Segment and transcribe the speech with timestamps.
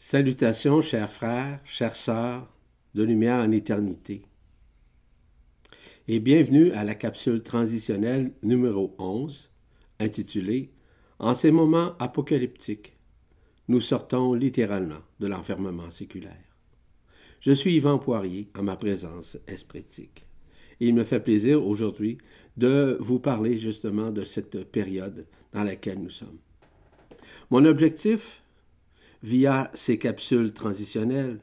[0.00, 2.48] Salutations, chers frères, chères sœurs,
[2.94, 4.22] de lumière en éternité.
[6.06, 9.50] Et bienvenue à la capsule transitionnelle numéro 11,
[9.98, 10.70] intitulée
[11.18, 12.96] En ces moments apocalyptiques,
[13.66, 16.56] nous sortons littéralement de l'enfermement séculaire.
[17.40, 20.26] Je suis Yvan Poirier en ma présence espritique.
[20.78, 22.18] Et il me fait plaisir aujourd'hui
[22.56, 26.38] de vous parler justement de cette période dans laquelle nous sommes.
[27.50, 28.40] Mon objectif,
[29.22, 31.40] via ces capsules transitionnelles,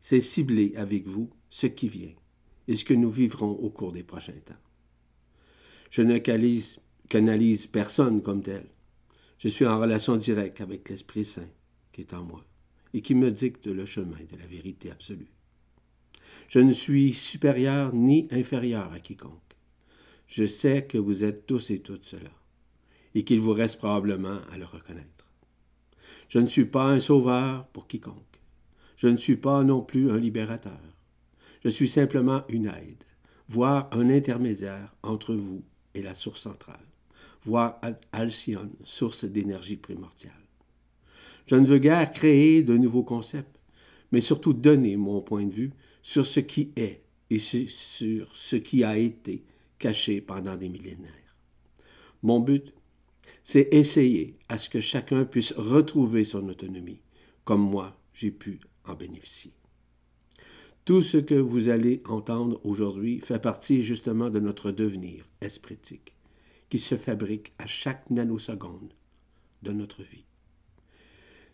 [0.00, 2.14] c'est cibler avec vous ce qui vient
[2.68, 4.54] et ce que nous vivrons au cours des prochains temps.
[5.90, 8.66] Je ne canalise personne comme tel.
[9.38, 11.48] Je suis en relation directe avec l'Esprit Saint
[11.92, 12.44] qui est en moi
[12.94, 15.30] et qui me dicte le chemin de la vérité absolue.
[16.48, 19.32] Je ne suis supérieur ni inférieur à quiconque.
[20.26, 22.30] Je sais que vous êtes tous et toutes cela,
[23.14, 25.19] et qu'il vous reste probablement à le reconnaître.
[26.30, 28.14] Je ne suis pas un sauveur pour quiconque.
[28.96, 30.80] Je ne suis pas non plus un libérateur.
[31.64, 33.02] Je suis simplement une aide,
[33.48, 36.86] voire un intermédiaire entre vous et la source centrale,
[37.42, 37.80] voire
[38.12, 40.32] Alcyone, source d'énergie primordiale.
[41.46, 43.58] Je ne veux guère créer de nouveaux concepts,
[44.12, 48.84] mais surtout donner mon point de vue sur ce qui est et sur ce qui
[48.84, 49.44] a été
[49.80, 51.10] caché pendant des millénaires.
[52.22, 52.72] Mon but
[53.42, 57.02] c'est essayer à ce que chacun puisse retrouver son autonomie,
[57.44, 59.52] comme moi j'ai pu en bénéficier.
[60.84, 66.14] Tout ce que vous allez entendre aujourd'hui fait partie justement de notre devenir espritique,
[66.68, 68.94] qui se fabrique à chaque nanoseconde
[69.62, 70.24] de notre vie.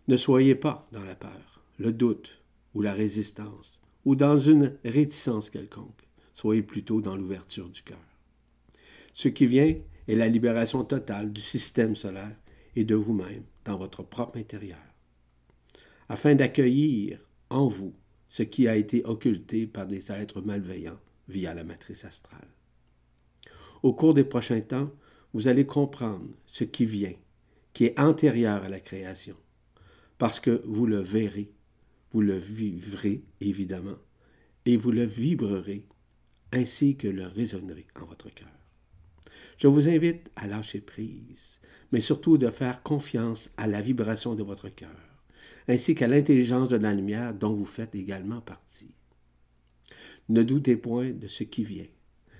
[0.08, 2.42] Ne soyez pas dans la peur, le doute
[2.75, 6.06] ou la résistance, ou dans une réticence quelconque.
[6.34, 7.98] Soyez plutôt dans l'ouverture du cœur.
[9.12, 9.75] Ce qui vient
[10.09, 12.37] et la libération totale du système solaire
[12.75, 14.79] et de vous-même dans votre propre intérieur,
[16.09, 17.19] afin d'accueillir
[17.51, 17.95] en vous
[18.29, 22.48] ce qui a été occulté par des êtres malveillants via la matrice astrale.
[23.83, 24.91] Au cours des prochains temps,
[25.33, 27.14] vous allez comprendre ce qui vient,
[27.73, 29.36] qui est antérieur à la création,
[30.19, 31.51] parce que vous le verrez,
[32.11, 33.98] vous le vivrez évidemment,
[34.64, 35.85] et vous le vibrerez,
[36.53, 38.55] ainsi que le résonnerez en votre cœur.
[39.58, 41.61] Je vous invite à lâcher prise,
[41.92, 44.97] mais surtout de faire confiance à la vibration de votre cœur,
[45.69, 48.95] ainsi qu'à l'intelligence de la lumière dont vous faites également partie.
[50.29, 51.86] Ne doutez point de ce qui vient.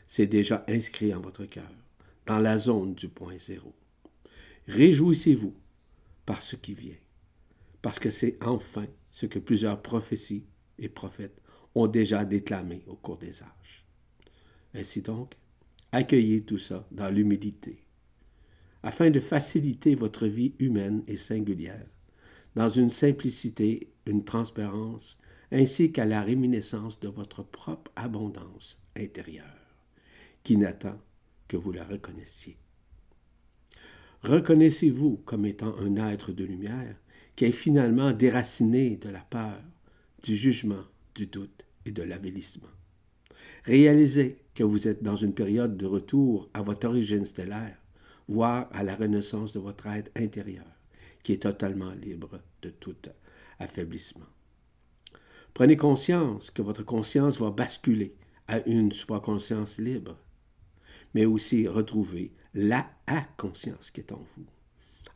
[0.07, 1.71] C'est déjà inscrit en votre cœur,
[2.27, 3.75] dans la zone du point zéro.
[4.69, 5.55] Réjouissez-vous
[6.25, 6.97] par ce qui vient,
[7.83, 10.45] parce que c'est enfin ce que plusieurs prophéties
[10.79, 11.41] et prophètes
[11.75, 13.87] ont déjà déclamé au cours des âges.
[14.75, 15.35] Ainsi donc,
[15.93, 17.85] Accueillez tout ça dans l'humilité,
[18.83, 21.87] afin de faciliter votre vie humaine et singulière,
[22.55, 25.19] dans une simplicité, une transparence,
[25.53, 29.45] ainsi qu'à la réminiscence de votre propre abondance intérieure,
[30.43, 31.01] qui n'attend
[31.49, 32.57] que vous la reconnaissiez.
[34.23, 36.97] Reconnaissez-vous comme étant un être de lumière
[37.37, 39.63] qui est finalement déraciné de la peur,
[40.23, 42.76] du jugement, du doute et de l'avilissement.
[43.67, 47.77] Réalisez que vous êtes dans une période de retour à votre origine stellaire,
[48.29, 50.65] voire à la renaissance de votre être intérieur,
[51.25, 52.95] qui est totalement libre de tout
[53.59, 54.27] affaiblissement.
[55.53, 58.15] Prenez conscience que votre conscience va basculer
[58.47, 60.17] à une supraconscience libre,
[61.13, 62.89] mais aussi retrouver la
[63.37, 64.47] conscience qui est en vous,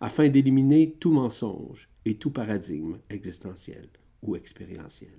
[0.00, 3.88] afin d'éliminer tout mensonge et tout paradigme existentiel
[4.22, 5.18] ou expérientiel.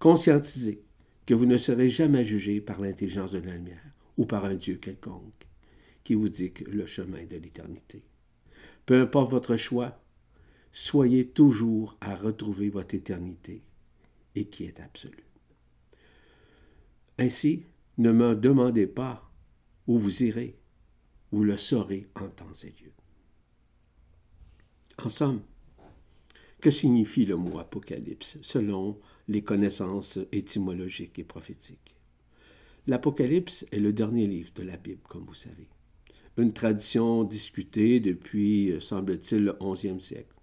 [0.00, 0.82] Conscientisez
[1.26, 4.76] que vous ne serez jamais jugé par l'intelligence de la lumière ou par un Dieu
[4.76, 5.46] quelconque
[6.04, 8.04] qui vous dicte le chemin de l'éternité.
[8.86, 10.00] Peu importe votre choix,
[10.70, 13.62] soyez toujours à retrouver votre éternité
[14.36, 15.24] et qui est absolue.
[17.18, 17.64] Ainsi,
[17.98, 19.28] ne me demandez pas
[19.86, 20.56] où vous irez,
[21.32, 22.92] vous le saurez en temps et lieu.
[25.04, 25.42] En somme,
[26.60, 31.96] que signifie le mot Apocalypse selon les connaissances étymologiques et prophétiques.
[32.86, 35.68] L'Apocalypse est le dernier livre de la Bible, comme vous savez.
[36.36, 40.34] Une tradition discutée depuis, semble-t-il, le XIe siècle,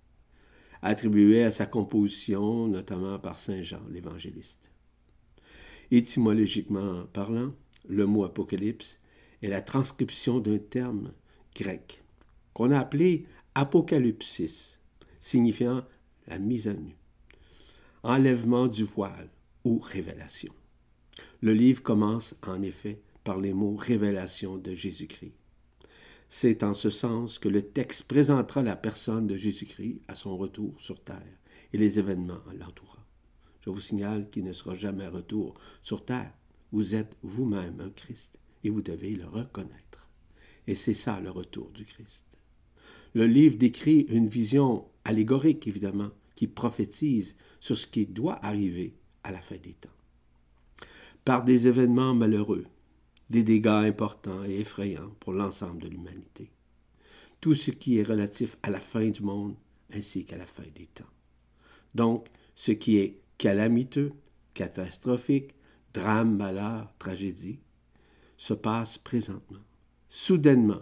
[0.81, 4.71] attribuée à sa composition notamment par Saint Jean l'évangéliste.
[5.91, 7.53] Étymologiquement parlant,
[7.87, 8.99] le mot Apocalypse
[9.41, 11.13] est la transcription d'un terme
[11.55, 12.03] grec
[12.53, 13.25] qu'on a appelé
[13.55, 14.79] apocalypsis,
[15.19, 15.83] signifiant
[16.27, 16.95] la mise à nu
[18.03, 19.29] enlèvement du voile
[19.63, 20.53] ou révélation.
[21.41, 25.33] Le livre commence en effet par les mots révélation de Jésus-Christ.
[26.29, 30.79] C'est en ce sens que le texte présentera la personne de Jésus-Christ à son retour
[30.81, 31.37] sur terre
[31.71, 32.93] et les événements l'entourant.
[33.61, 35.53] Je vous signale qu'il ne sera jamais retour
[35.83, 36.33] sur terre.
[36.71, 40.09] Vous êtes vous-même un Christ et vous devez le reconnaître.
[40.67, 42.25] Et c'est ça le retour du Christ.
[43.13, 49.31] Le livre décrit une vision allégorique, évidemment, qui prophétise sur ce qui doit arriver à
[49.31, 49.89] la fin des temps.
[51.25, 52.65] Par des événements malheureux,
[53.29, 56.51] des dégâts importants et effrayants pour l'ensemble de l'humanité.
[57.39, 59.55] Tout ce qui est relatif à la fin du monde
[59.93, 61.09] ainsi qu'à la fin des temps.
[61.95, 64.11] Donc, ce qui est calamiteux,
[64.53, 65.53] catastrophique,
[65.93, 67.59] drame, malheur, tragédie,
[68.37, 69.63] se passe présentement,
[70.09, 70.81] soudainement,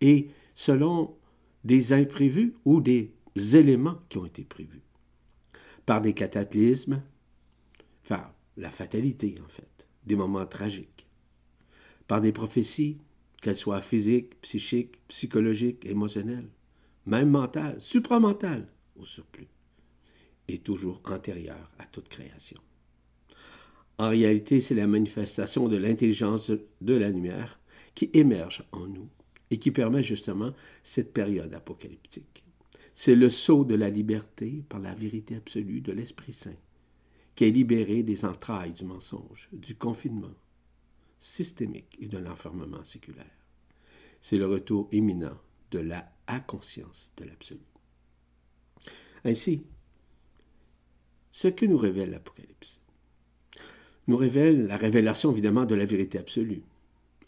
[0.00, 1.16] et selon
[1.64, 4.82] des imprévus ou des éléments qui ont été prévus.
[5.86, 7.02] Par des cataclysmes,
[8.04, 11.06] enfin, la fatalité en fait, des moments tragiques.
[12.06, 12.98] Par des prophéties,
[13.40, 16.48] qu'elles soient physiques, psychiques, psychologiques, émotionnelles,
[17.06, 19.48] même mentales, supramentales au surplus,
[20.48, 22.60] et toujours antérieures à toute création.
[23.98, 26.50] En réalité, c'est la manifestation de l'intelligence
[26.80, 27.60] de la lumière
[27.94, 29.08] qui émerge en nous
[29.50, 30.52] et qui permet justement
[30.82, 32.44] cette période apocalyptique.
[32.94, 36.56] C'est le sceau de la liberté par la vérité absolue de l'Esprit Saint,
[37.34, 40.34] qui est libéré des entrailles du mensonge, du confinement
[41.18, 43.24] systémique et de l'enfermement séculaire.
[44.20, 45.38] C'est le retour imminent
[45.70, 47.60] de la conscience de l'absolu.
[49.24, 49.64] Ainsi,
[51.30, 52.80] ce que nous révèle l'Apocalypse
[54.08, 56.62] nous révèle la révélation évidemment de la vérité absolue,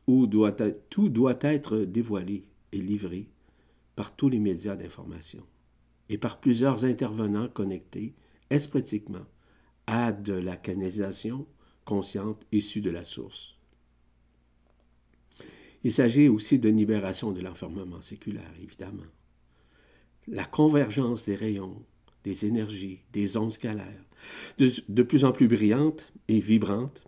[0.06, 0.26] où
[0.90, 3.28] tout doit être dévoilé et livré
[3.94, 5.46] par tous les médias d'information
[6.08, 8.14] et par plusieurs intervenants connectés
[8.50, 9.26] espritiquement
[9.86, 11.46] à de la canalisation
[11.84, 13.54] consciente issue de la source.
[15.82, 19.04] Il s'agit aussi d'une libération de l'enfermement séculaire, évidemment.
[20.26, 21.82] La convergence des rayons,
[22.24, 24.04] des énergies, des ondes scalaires,
[24.56, 27.02] de, plus en plus brillantes et vibrantes,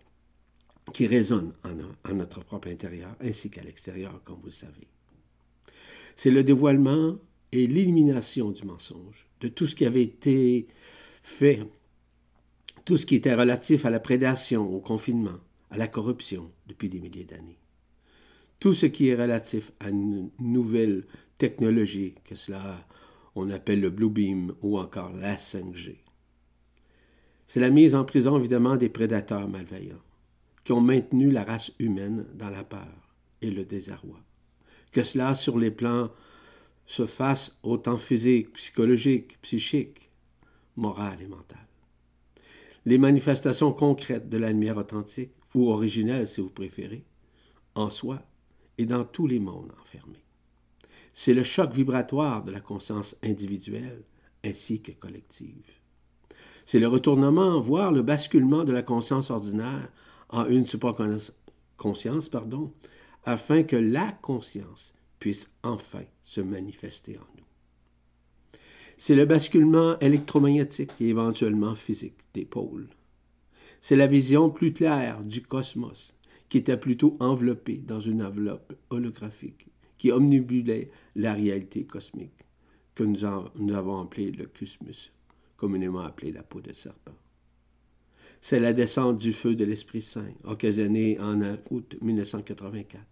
[0.92, 4.86] qui résonne en, notre propre intérieur ainsi qu'à l'extérieur, comme vous le savez.
[6.14, 7.16] C'est le dévoilement
[7.52, 10.66] et l'élimination du mensonge, de tout ce qui avait été
[11.22, 11.60] fait,
[12.84, 15.38] tout ce qui était relatif à la prédation, au confinement,
[15.70, 17.58] à la corruption depuis des milliers d'années.
[18.58, 21.04] Tout ce qui est relatif à une nouvelle
[21.38, 22.86] technologie, que cela
[23.36, 25.96] on appelle le Blue Beam ou encore la 5G.
[27.46, 30.02] C'est la mise en prison évidemment des prédateurs malveillants
[30.64, 34.18] qui ont maintenu la race humaine dans la peur et le désarroi.
[34.90, 36.10] Que cela, sur les plans,
[36.86, 40.10] se fasse autant physique, psychologique, psychique,
[40.76, 41.66] moral et mental.
[42.84, 47.04] Les manifestations concrètes de la lumière authentique, ou originelle si vous préférez,
[47.74, 48.22] en soi
[48.78, 50.22] et dans tous les mondes enfermés.
[51.12, 54.04] C'est le choc vibratoire de la conscience individuelle
[54.44, 55.64] ainsi que collective.
[56.66, 59.88] C'est le retournement, voire le basculement de la conscience ordinaire
[60.28, 62.72] en une supraconscience, pardon,
[63.24, 68.60] afin que la conscience puisse enfin se manifester en nous.
[68.96, 72.88] C'est le basculement électromagnétique et éventuellement physique des pôles.
[73.80, 76.14] C'est la vision plus claire du cosmos,
[76.48, 79.66] qui était plutôt enveloppé dans une enveloppe holographique
[79.98, 82.44] qui omnibulait la réalité cosmique,
[82.94, 85.12] que nous, avons appelé le cosmos,
[85.56, 87.16] communément appelé la peau de serpent
[88.40, 91.40] c'est la descente du feu de l'Esprit Saint, occasionnée en
[91.70, 93.02] août 1984.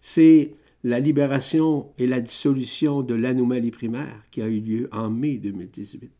[0.00, 5.38] C'est la libération et la dissolution de l'anomalie primaire qui a eu lieu en mai
[5.38, 6.10] 2018.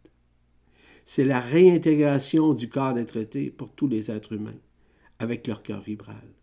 [1.04, 3.21] C'est la réintégration du corps d'être
[3.57, 4.61] pour tous les êtres humains,
[5.19, 6.35] avec leur cœur vibral.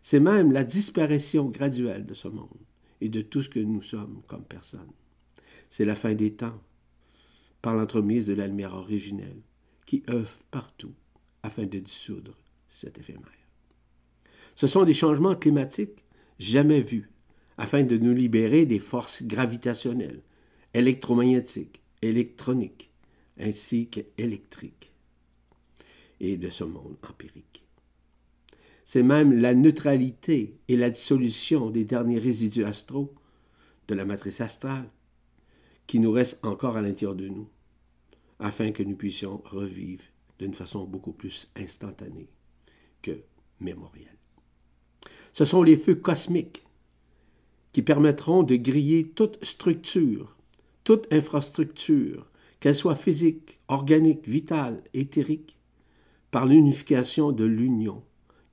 [0.00, 2.64] C'est même la disparition graduelle de ce monde
[3.00, 4.92] et de tout ce que nous sommes comme personnes.
[5.68, 6.62] C'est la fin des temps,
[7.62, 9.42] par l'entremise de la lumière originelle,
[9.86, 10.94] qui œuvre partout
[11.42, 12.34] afin de dissoudre
[12.68, 13.24] cet éphémère.
[14.54, 16.04] Ce sont des changements climatiques
[16.38, 17.10] jamais vus,
[17.58, 20.22] afin de nous libérer des forces gravitationnelles,
[20.74, 22.90] électromagnétiques, électroniques,
[23.38, 24.92] ainsi qu'électriques,
[26.20, 27.64] et de ce monde empirique.
[28.84, 33.14] C'est même la neutralité et la dissolution des derniers résidus astraux
[33.88, 34.88] de la matrice astrale
[35.86, 37.48] qui nous reste encore à l'intérieur de nous,
[38.38, 40.04] afin que nous puissions revivre
[40.38, 42.28] d'une façon beaucoup plus instantanée
[43.02, 43.22] que
[43.60, 44.16] mémorielle.
[45.32, 46.65] Ce sont les feux cosmiques
[47.76, 50.34] qui permettront de griller toute structure,
[50.82, 52.26] toute infrastructure,
[52.58, 55.58] qu'elle soit physique, organique, vitale, éthérique,
[56.30, 58.02] par l'unification de l'union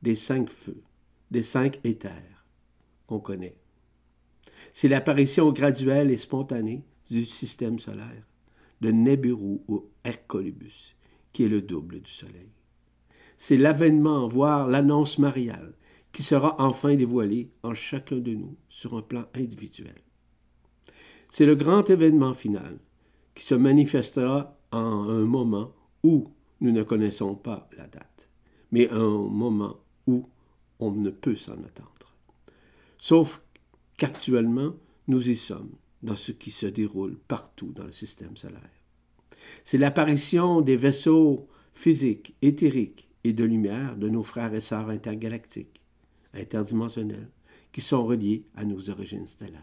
[0.01, 0.83] des cinq feux,
[1.31, 2.45] des cinq éthers
[3.07, 3.55] qu'on connaît.
[4.73, 8.27] C'est l'apparition graduelle et spontanée du système solaire,
[8.81, 10.97] de Nibiru ou Hercolibus,
[11.31, 12.51] qui est le double du Soleil.
[13.37, 15.75] C'est l'avènement, voire l'annonce mariale,
[16.13, 19.95] qui sera enfin dévoilée en chacun de nous sur un plan individuel.
[21.29, 22.77] C'est le grand événement final
[23.35, 26.29] qui se manifestera en un moment où
[26.61, 28.29] nous ne connaissons pas la date,
[28.71, 29.77] mais un moment
[30.07, 30.29] où
[30.79, 31.89] on ne peut s'en attendre.
[32.99, 33.41] Sauf
[33.97, 34.75] qu'actuellement,
[35.07, 35.71] nous y sommes
[36.03, 38.61] dans ce qui se déroule partout dans le système solaire.
[39.63, 45.82] C'est l'apparition des vaisseaux physiques, éthériques et de lumière de nos frères et sœurs intergalactiques,
[46.33, 47.29] interdimensionnels,
[47.71, 49.61] qui sont reliés à nos origines stellaires.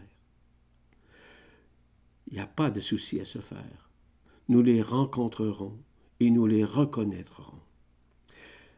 [2.27, 3.89] Il n'y a pas de souci à se faire.
[4.47, 5.77] Nous les rencontrerons
[6.19, 7.59] et nous les reconnaîtrons.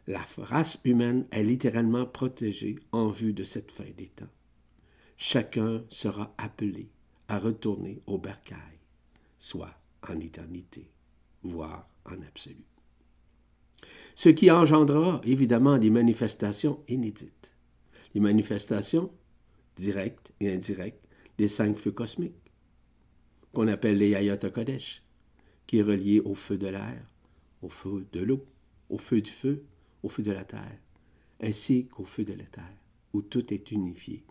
[0.07, 4.25] La race humaine est littéralement protégée en vue de cette fin des temps.
[5.17, 6.89] Chacun sera appelé
[7.27, 8.79] à retourner au bercail,
[9.39, 9.73] soit
[10.09, 10.91] en éternité,
[11.43, 12.65] voire en absolu.
[14.15, 17.52] Ce qui engendrera évidemment des manifestations inédites.
[18.13, 19.11] Les manifestations
[19.75, 21.03] directes et indirectes
[21.37, 22.51] des cinq feux cosmiques,
[23.53, 25.03] qu'on appelle les Ayat Kodesh,
[25.65, 27.05] qui est relié au feu de l'air,
[27.61, 28.45] au feu de l'eau,
[28.89, 29.63] au feu du feu,
[30.03, 30.79] au feu de la terre,
[31.41, 32.63] ainsi qu'au feu de l'éther,
[33.13, 34.23] où tout est unifié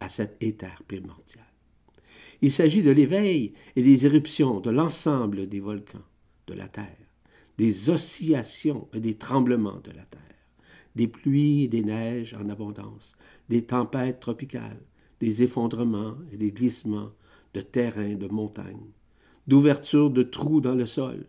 [0.00, 1.44] à cet éther primordial.
[2.40, 6.04] Il s'agit de l'éveil et des éruptions de l'ensemble des volcans
[6.48, 6.98] de la Terre,
[7.56, 10.20] des oscillations et des tremblements de la Terre,
[10.94, 13.16] des pluies et des neiges en abondance,
[13.48, 14.82] des tempêtes tropicales,
[15.20, 17.12] des effondrements et des glissements
[17.54, 18.90] de terrain de montagne,
[19.46, 21.26] d'ouverture de trous dans le sol,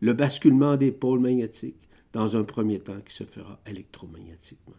[0.00, 4.76] le basculement des pôles magnétiques dans un premier temps qui se fera électromagnétiquement.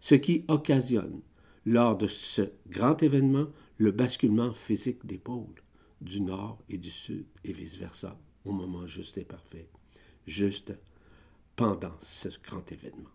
[0.00, 1.20] Ce qui occasionne,
[1.66, 5.62] lors de ce grand événement, le basculement physique des pôles,
[6.00, 9.68] du nord et du sud, et vice-versa, au moment juste et parfait,
[10.26, 10.74] juste
[11.56, 13.10] pendant ce grand événement.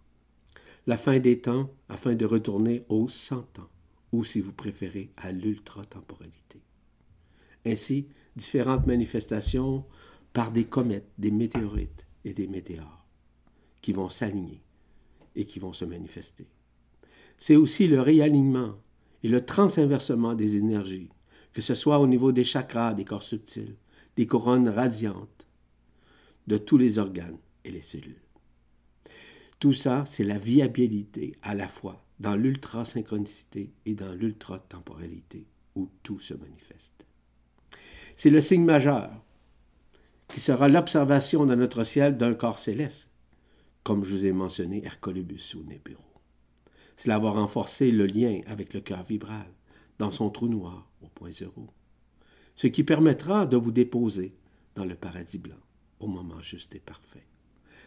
[0.85, 3.69] La fin des temps afin de retourner aux cent ans,
[4.11, 6.61] ou si vous préférez, à l'ultra-temporalité.
[7.65, 9.85] Ainsi, différentes manifestations
[10.33, 13.05] par des comètes, des météorites et des météores
[13.81, 14.61] qui vont s'aligner
[15.35, 16.47] et qui vont se manifester.
[17.37, 18.75] C'est aussi le réalignement
[19.23, 21.09] et le transinversement des énergies,
[21.53, 23.77] que ce soit au niveau des chakras, des corps subtils,
[24.15, 25.47] des couronnes radiantes,
[26.47, 28.22] de tous les organes et les cellules.
[29.63, 36.19] Tout ça, c'est la viabilité à la fois dans l'ultra-synchronicité et dans l'ultra-temporalité où tout
[36.19, 37.07] se manifeste.
[38.17, 39.09] C'est le signe majeur
[40.27, 43.09] qui sera l'observation dans notre ciel d'un corps céleste,
[43.83, 46.03] comme je vous ai mentionné Hercolibus ou Nibiru.
[46.97, 49.47] Cela va renforcer le lien avec le cœur vibral
[49.97, 51.69] dans son trou noir au point zéro,
[52.55, 54.35] ce qui permettra de vous déposer
[54.75, 55.63] dans le paradis blanc
[56.01, 57.25] au moment juste et parfait.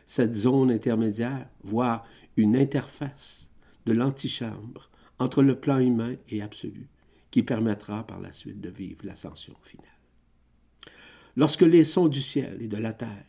[0.06, 2.04] Cette zone intermédiaire, voire
[2.36, 3.50] une interface
[3.86, 6.88] de l'antichambre entre le plan humain et absolu,
[7.30, 9.86] qui permettra par la suite de vivre l'ascension finale.
[11.36, 13.26] Lorsque les sons du ciel et de la terre,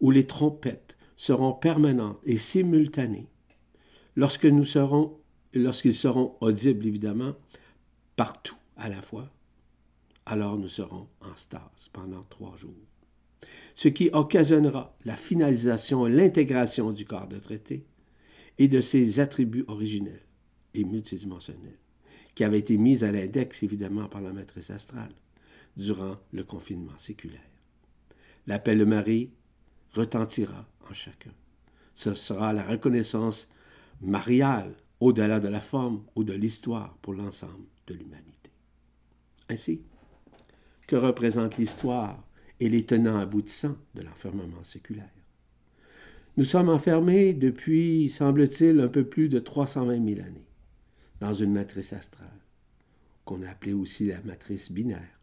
[0.00, 3.28] ou les trompettes seront permanentes et simultanées,
[4.16, 5.18] lorsque nous serons,
[5.54, 7.34] lorsqu'ils seront audibles évidemment,
[8.16, 9.30] partout à la fois,
[10.26, 12.91] alors nous serons en stase pendant trois jours.
[13.74, 17.86] Ce qui occasionnera la finalisation et l'intégration du corps de traité
[18.58, 20.26] et de ses attributs originels
[20.74, 21.78] et multidimensionnels,
[22.34, 25.14] qui avaient été mis à l'index évidemment par la maîtresse astrale
[25.76, 27.40] durant le confinement séculaire.
[28.46, 29.30] L'appel de Marie
[29.92, 31.32] retentira en chacun.
[31.94, 33.48] Ce sera la reconnaissance
[34.00, 38.50] mariale au-delà de la forme ou de l'histoire pour l'ensemble de l'humanité.
[39.48, 39.82] Ainsi,
[40.86, 42.22] que représente l'histoire
[42.62, 45.10] et les tenants aboutissants de l'enfermement séculaire?
[46.36, 50.46] Nous sommes enfermés depuis, semble-t-il, un peu plus de 320 000 années
[51.18, 52.28] dans une matrice astrale,
[53.24, 55.20] qu'on a appelée aussi la matrice binaire,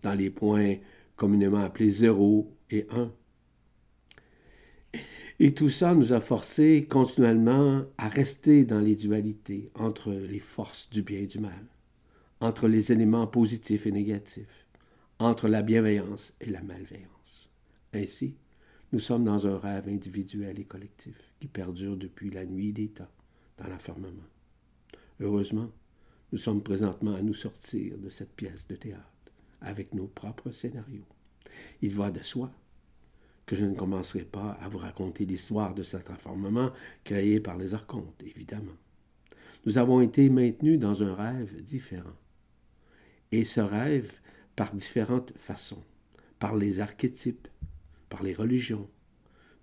[0.00, 0.76] dans les points
[1.16, 3.12] communément appelés 0 et 1.
[5.40, 10.88] Et tout ça nous a forcés continuellement à rester dans les dualités entre les forces
[10.88, 11.66] du bien et du mal,
[12.40, 14.63] entre les éléments positifs et négatifs,
[15.18, 17.50] entre la bienveillance et la malveillance.
[17.92, 18.36] Ainsi,
[18.92, 23.10] nous sommes dans un rêve individuel et collectif qui perdure depuis la nuit des temps
[23.58, 24.28] dans l'enfermement.
[25.20, 25.70] Heureusement,
[26.32, 31.06] nous sommes présentement à nous sortir de cette pièce de théâtre avec nos propres scénarios.
[31.80, 32.50] Il va de soi
[33.46, 36.72] que je ne commencerai pas à vous raconter l'histoire de cet enfermement
[37.04, 38.72] créé par les archontes, évidemment.
[39.66, 42.16] Nous avons été maintenus dans un rêve différent.
[43.32, 44.12] Et ce rêve
[44.56, 45.82] par différentes façons,
[46.38, 47.48] par les archétypes,
[48.08, 48.88] par les religions,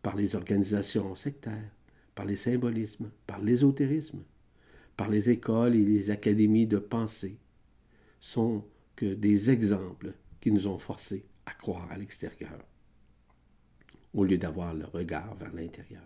[0.01, 1.71] par les organisations sectaires,
[2.15, 4.23] par les symbolismes, par l'ésotérisme,
[4.97, 7.37] par les écoles et les académies de pensée,
[8.19, 12.59] sont que des exemples qui nous ont forcés à croire à l'extérieur,
[14.13, 16.03] au lieu d'avoir le regard vers l'intérieur.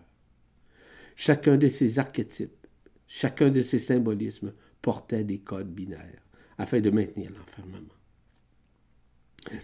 [1.16, 2.66] Chacun de ces archétypes,
[3.06, 4.52] chacun de ces symbolismes
[4.82, 6.22] portait des codes binaires
[6.58, 7.95] afin de maintenir l'enfermement.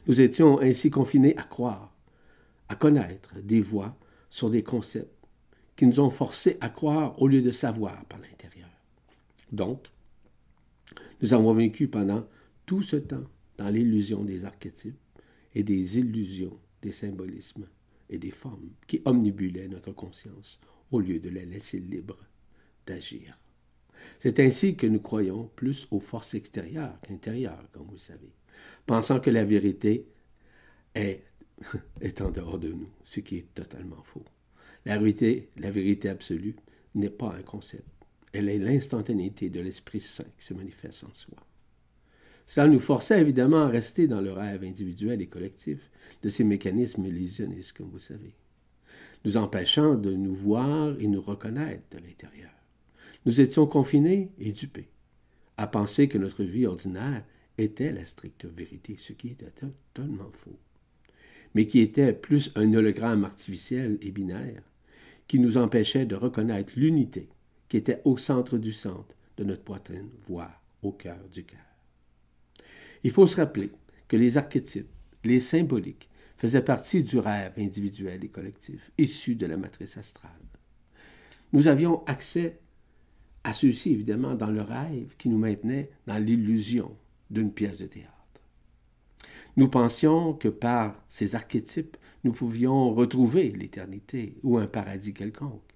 [0.07, 1.95] Nous étions ainsi confinés à croire,
[2.69, 3.97] à connaître des voies
[4.31, 5.27] sur des concepts
[5.77, 8.69] qui nous ont forcés à croire au lieu de savoir par l'intérieur.
[9.51, 9.87] Donc,
[11.21, 12.27] nous avons vécu pendant
[12.67, 13.25] tout ce temps
[13.59, 14.99] dans l'illusion des archétypes
[15.55, 17.67] et des illusions des symbolismes
[18.11, 20.61] et des formes qui omnibulaient notre conscience
[20.91, 22.19] au lieu de la laisser libre
[22.87, 23.39] d'agir.
[24.19, 28.33] C'est ainsi que nous croyons plus aux forces extérieures qu'intérieures, comme vous le savez,
[28.87, 30.07] pensant que la vérité
[30.95, 31.23] est,
[32.01, 34.25] est en dehors de nous, ce qui est totalement faux.
[34.85, 36.57] La vérité, la vérité absolue
[36.95, 37.85] n'est pas un concept.
[38.33, 41.37] Elle est l'instantanéité de l'Esprit Saint qui se manifeste en soi.
[42.47, 45.91] Cela nous forçait évidemment à rester dans le rêve individuel et collectif
[46.23, 48.35] de ces mécanismes illusionnistes, comme vous savez,
[49.25, 52.51] nous empêchant de nous voir et nous reconnaître de l'intérieur.
[53.25, 54.89] Nous étions confinés et dupés
[55.57, 57.25] à penser que notre vie ordinaire
[57.59, 60.59] était la stricte vérité, ce qui était totalement faux,
[61.55, 64.63] mais qui était plus un hologramme artificiel et binaire
[65.29, 67.29] qui nous empêchait de reconnaître l'unité
[67.69, 71.59] qui était au centre du centre de notre poitrine, voire au cœur du cœur.
[73.03, 73.71] Il faut se rappeler
[74.09, 74.91] que les archétypes,
[75.25, 80.31] les symboliques, faisaient partie du rêve individuel et collectif, issu de la matrice astrale.
[81.53, 82.59] Nous avions accès
[83.45, 86.97] à ceux-ci, évidemment, dans le rêve qui nous maintenait dans l'illusion
[87.33, 88.13] d'une pièce de théâtre.
[89.57, 95.75] Nous pensions que par ces archétypes, nous pouvions retrouver l'éternité ou un paradis quelconque,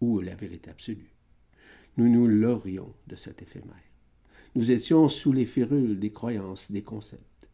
[0.00, 1.12] ou la vérité absolue.
[1.96, 3.74] Nous nous leurrions de cet éphémère.
[4.54, 7.48] Nous étions sous les férules des croyances, des concepts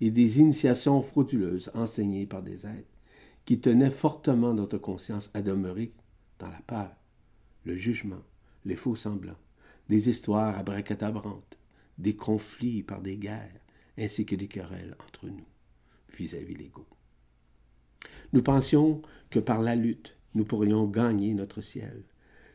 [0.00, 2.88] et des initiations frauduleuses enseignées par des êtres
[3.44, 5.92] qui tenaient fortement notre conscience à demeurer
[6.38, 6.94] dans la peur,
[7.64, 8.22] le jugement,
[8.64, 9.38] les faux semblants,
[9.88, 11.58] des histoires abracadabrantes,
[12.00, 13.60] des conflits par des guerres,
[13.98, 15.46] ainsi que des querelles entre nous
[16.16, 16.86] vis-à-vis l'ego.
[18.32, 22.04] Nous pensions que par la lutte, nous pourrions gagner notre ciel,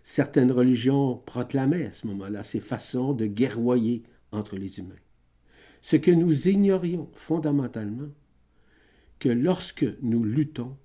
[0.08, 4.94] Certaines religions proclamaient à ce moment-là ces façons de guerroyer entre les humains.
[5.82, 8.12] Ce que nous ignorions fondamentalement,
[9.18, 10.78] que lorsque nous luttons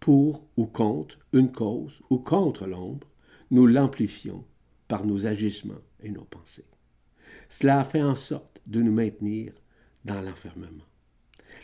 [0.00, 3.06] pour ou contre une cause ou contre l'ombre,
[3.52, 4.44] nous l'amplifions
[4.88, 6.66] par nos agissements et nos pensées.
[7.48, 9.52] Cela fait en sorte de nous maintenir
[10.04, 10.84] dans l'enfermement.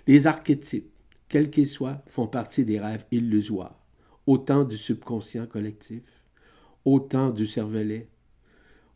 [0.06, 0.90] Les archétypes,
[1.28, 3.84] quels qu'ils soient, font partie des rêves illusoires,
[4.26, 6.02] autant du subconscient collectif
[6.84, 8.08] autant du cervelet,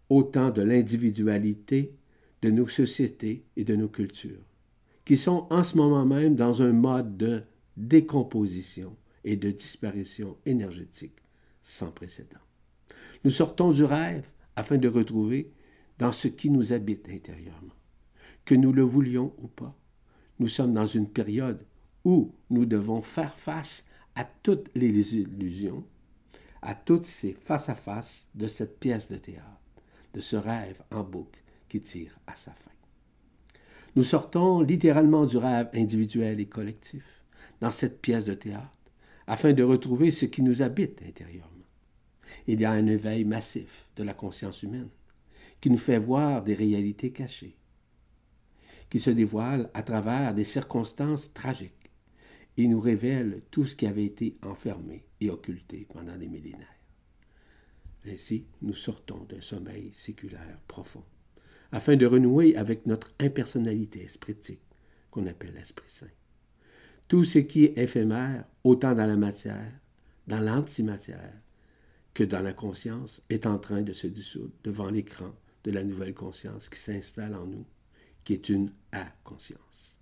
[0.09, 1.95] autant de l'individualité
[2.43, 4.45] de nos sociétés et de nos cultures,
[5.05, 7.43] qui sont en ce moment même dans un mode de
[7.77, 11.17] décomposition et de disparition énergétique
[11.63, 12.39] sans précédent.
[13.25, 15.51] Nous sortons du rêve afin de retrouver
[15.99, 17.75] dans ce qui nous habite intérieurement.
[18.45, 19.77] Que nous le voulions ou pas,
[20.39, 21.65] nous sommes dans une période
[22.05, 23.85] où nous devons faire face
[24.15, 25.85] à toutes les illusions
[26.63, 29.45] à toutes ces face-à-face de cette pièce de théâtre,
[30.15, 32.71] de ce rêve en boucle qui tire à sa fin.
[33.97, 37.05] Nous sortons littéralement du rêve individuel et collectif
[37.61, 38.73] dans cette pièce de théâtre
[39.27, 41.49] afin de retrouver ce qui nous habite intérieurement.
[42.47, 44.89] Il y a un éveil massif de la conscience humaine
[45.61, 47.57] qui nous fait voir des réalités cachées,
[48.91, 51.73] qui se dévoilent à travers des circonstances tragiques
[52.57, 56.67] et nous révèle tout ce qui avait été enfermé et occulté pendant des millénaires.
[58.07, 61.05] Ainsi, nous sortons d'un sommeil séculaire profond,
[61.73, 64.63] afin de renouer avec notre impersonnalité espritique,
[65.11, 66.07] qu'on appelle l'Esprit Saint.
[67.07, 69.73] Tout ce qui est éphémère, autant dans la matière,
[70.27, 71.33] dans l'antimatière,
[72.13, 75.33] que dans la conscience, est en train de se dissoudre devant l'écran
[75.65, 77.67] de la nouvelle conscience qui s'installe en nous,
[78.25, 80.01] qui est une à-conscience.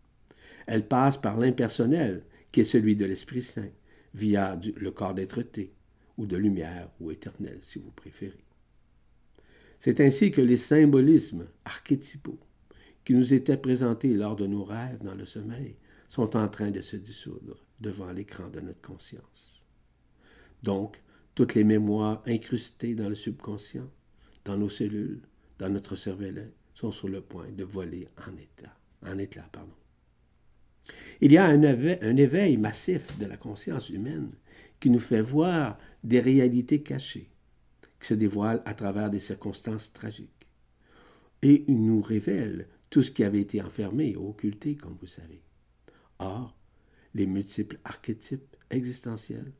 [0.66, 3.70] Elle passe par l'impersonnel qui est celui de l'Esprit Saint,
[4.14, 5.74] via le corps d'être-té,
[6.16, 8.44] ou de lumière ou éternel, si vous préférez.
[9.78, 12.40] C'est ainsi que les symbolismes archétypaux
[13.04, 15.76] qui nous étaient présentés lors de nos rêves dans le sommeil
[16.08, 19.62] sont en train de se dissoudre devant l'écran de notre conscience.
[20.62, 21.02] Donc,
[21.34, 23.90] toutes les mémoires incrustées dans le subconscient,
[24.44, 25.20] dans nos cellules,
[25.58, 28.76] dans notre cervelet, sont sur le point de voler en état,
[29.18, 29.72] éclat, pardon.
[31.20, 34.30] Il y a un éveil, massif de la conscience humaine
[34.78, 37.30] qui nous fait voir des réalités cachées,
[37.98, 40.30] qui se dévoilent à travers des circonstances tragiques.
[41.42, 45.42] Et nous révèle tout ce qui avait été enfermé occulté, comme vous savez.
[46.18, 46.56] Or,
[47.14, 49.52] les multiples archétypes existentiels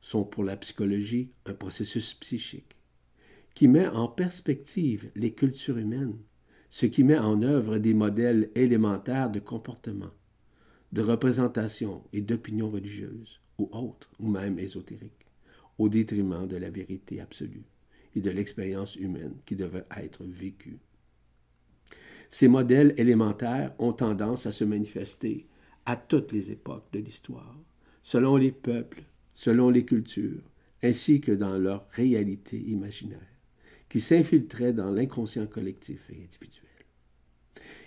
[0.00, 2.76] sont pour la psychologie un processus psychique
[3.54, 6.18] qui met en perspective les cultures humaines,
[6.70, 10.12] ce qui met en œuvre des modèles élémentaires de comportement,
[10.92, 15.26] de représentation et d'opinion religieuse, ou autres, ou même ésotériques,
[15.78, 17.64] au détriment de la vérité absolue
[18.14, 20.78] et de l'expérience humaine qui devait être vécue.
[22.28, 25.46] Ces modèles élémentaires ont tendance à se manifester
[25.86, 27.58] à toutes les époques de l'histoire,
[28.02, 29.02] selon les peuples,
[29.34, 30.42] selon les cultures,
[30.82, 33.18] ainsi que dans leur réalité imaginaire,
[33.90, 36.70] qui s'infiltrait dans l'inconscient collectif et individuel.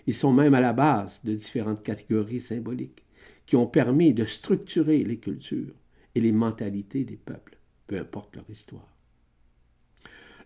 [0.05, 3.05] Ils sont même à la base de différentes catégories symboliques
[3.45, 5.73] qui ont permis de structurer les cultures
[6.13, 8.87] et les mentalités des peuples, peu importe leur histoire.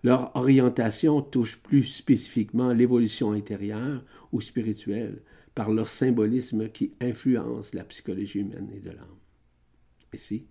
[0.04, 5.24] Leur orientation touche plus spécifiquement l'évolution intérieure ou spirituelle
[5.56, 9.18] par leur symbolisme qui influence la psychologie humaine et de l'âme.
[10.14, 10.46] Ici,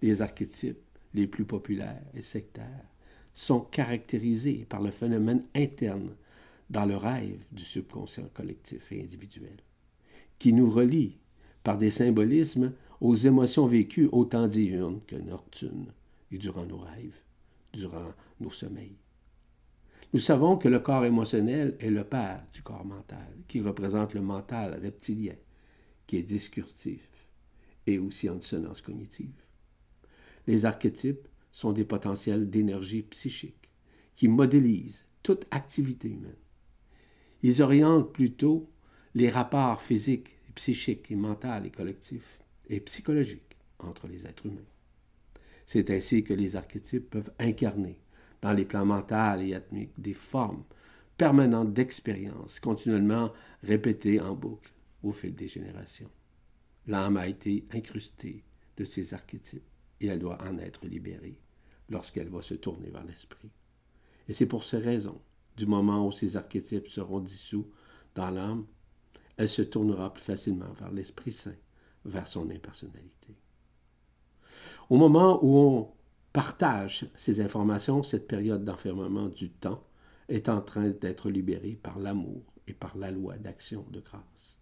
[0.00, 0.80] les archétypes
[1.12, 2.95] les plus populaires et sectaires
[3.36, 6.16] sont caractérisés par le phénomène interne
[6.70, 9.58] dans le rêve du subconscient collectif et individuel,
[10.38, 11.18] qui nous relie
[11.62, 15.92] par des symbolismes aux émotions vécues autant diurnes que nocturnes
[16.32, 17.20] et durant nos rêves,
[17.72, 18.96] durant nos sommeils.
[20.14, 24.22] Nous savons que le corps émotionnel est le père du corps mental, qui représente le
[24.22, 25.34] mental reptilien,
[26.06, 27.06] qui est discursif
[27.86, 29.42] et aussi en dissonance cognitive.
[30.46, 33.70] Les archétypes sont des potentiels d'énergie psychique
[34.14, 36.36] qui modélisent toute activité humaine.
[37.42, 38.68] Ils orientent plutôt
[39.14, 44.68] les rapports physiques, psychiques et mentaux et collectifs et psychologiques entre les êtres humains.
[45.66, 47.98] C'est ainsi que les archétypes peuvent incarner
[48.42, 50.64] dans les plans mentaux et atomiques des formes
[51.16, 56.10] permanentes d'expérience continuellement répétées en boucle au fil des générations.
[56.86, 58.44] L'âme a été incrustée
[58.76, 59.64] de ces archétypes
[60.02, 61.40] et elle doit en être libérée
[61.88, 63.50] lorsqu'elle va se tourner vers l'esprit.
[64.28, 65.20] Et c'est pour ces raisons,
[65.56, 67.70] du moment où ces archétypes seront dissous
[68.14, 68.66] dans l'âme,
[69.36, 71.56] elle se tournera plus facilement vers l'Esprit Saint,
[72.04, 73.36] vers son impersonnalité.
[74.88, 75.92] Au moment où on
[76.32, 79.82] partage ces informations, cette période d'enfermement du temps
[80.28, 84.58] est en train d'être libérée par l'amour et par la loi d'action de grâce.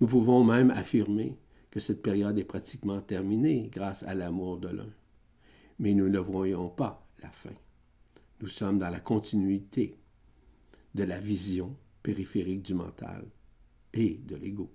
[0.00, 1.38] Nous pouvons même affirmer
[1.70, 4.90] que cette période est pratiquement terminée grâce à l'amour de l'un.
[5.78, 7.54] Mais nous ne voyons pas la fin.
[8.40, 9.96] Nous sommes dans la continuité
[10.94, 13.26] de la vision périphérique du mental
[13.92, 14.70] et de l'ego.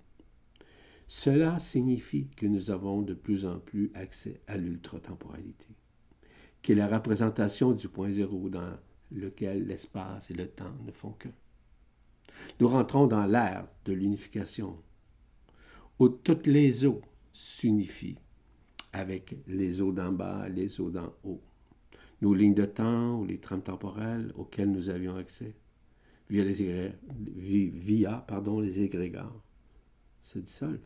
[1.06, 5.66] Cela signifie que nous avons de plus en plus accès à l'ultra-temporalité,
[6.62, 8.78] qui est la représentation du point zéro dans
[9.10, 11.32] lequel l'espace et le temps ne font qu'un.
[12.60, 14.78] Nous rentrons dans l'ère de l'unification,
[15.98, 18.18] où toutes les eaux s'unifient
[18.92, 21.40] avec les eaux d'en bas les eaux d'en haut.
[22.20, 25.54] Nos lignes de temps ou les trames temporelles auxquelles nous avions accès
[26.30, 26.94] via les,
[27.70, 29.42] via, pardon, les égrégores
[30.22, 30.78] se dissolvent.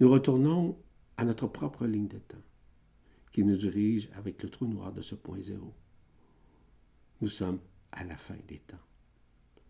[0.00, 0.78] Nous retournons
[1.16, 2.42] à notre propre ligne de temps
[3.32, 5.74] qui nous dirige avec le trou noir de ce point zéro.
[7.20, 7.60] Nous sommes
[7.92, 8.76] à la fin des temps.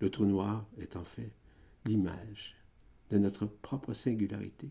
[0.00, 1.32] Le trou noir est en fait
[1.84, 2.56] l'image
[3.10, 4.70] de notre propre singularité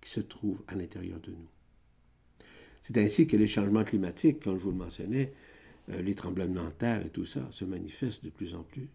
[0.00, 1.48] qui se trouve à l'intérieur de nous.
[2.80, 5.32] C'est ainsi que les changements climatiques, comme je vous le mentionnais,
[5.90, 8.88] euh, les tremblements de terre et tout ça, se manifestent de plus en plus.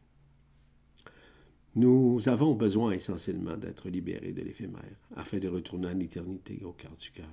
[1.76, 6.96] Nous avons besoin essentiellement d'être libérés de l'éphémère afin de retourner en éternité au cœur
[6.96, 7.30] du cœur.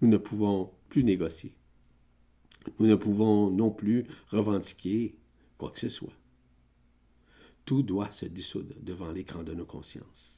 [0.00, 1.52] Nous ne pouvons plus négocier.
[2.78, 5.16] Nous ne pouvons non plus revendiquer
[5.58, 6.16] quoi que ce soit.
[7.64, 10.36] Tout doit se dissoudre devant l'écran de nos consciences.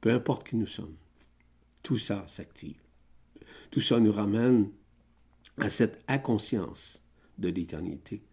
[0.00, 0.96] Peu importe qui nous sommes,
[1.86, 2.82] tout ça s'active.
[3.70, 4.72] Tout ça nous ramène
[5.56, 7.00] à cette inconscience
[7.38, 8.24] de l'éternité,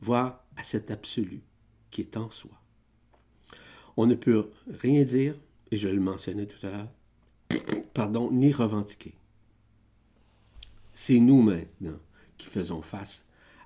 [0.00, 1.42] voire à cet absolu
[1.90, 2.52] qui est en soi.
[3.96, 5.34] On ne peut rien dire,
[5.72, 6.92] et je le mentionnais tout à l'heure,
[7.94, 9.16] pardon, ni revendiquer.
[10.94, 11.98] C'est nous maintenant
[12.36, 13.24] qui faisons face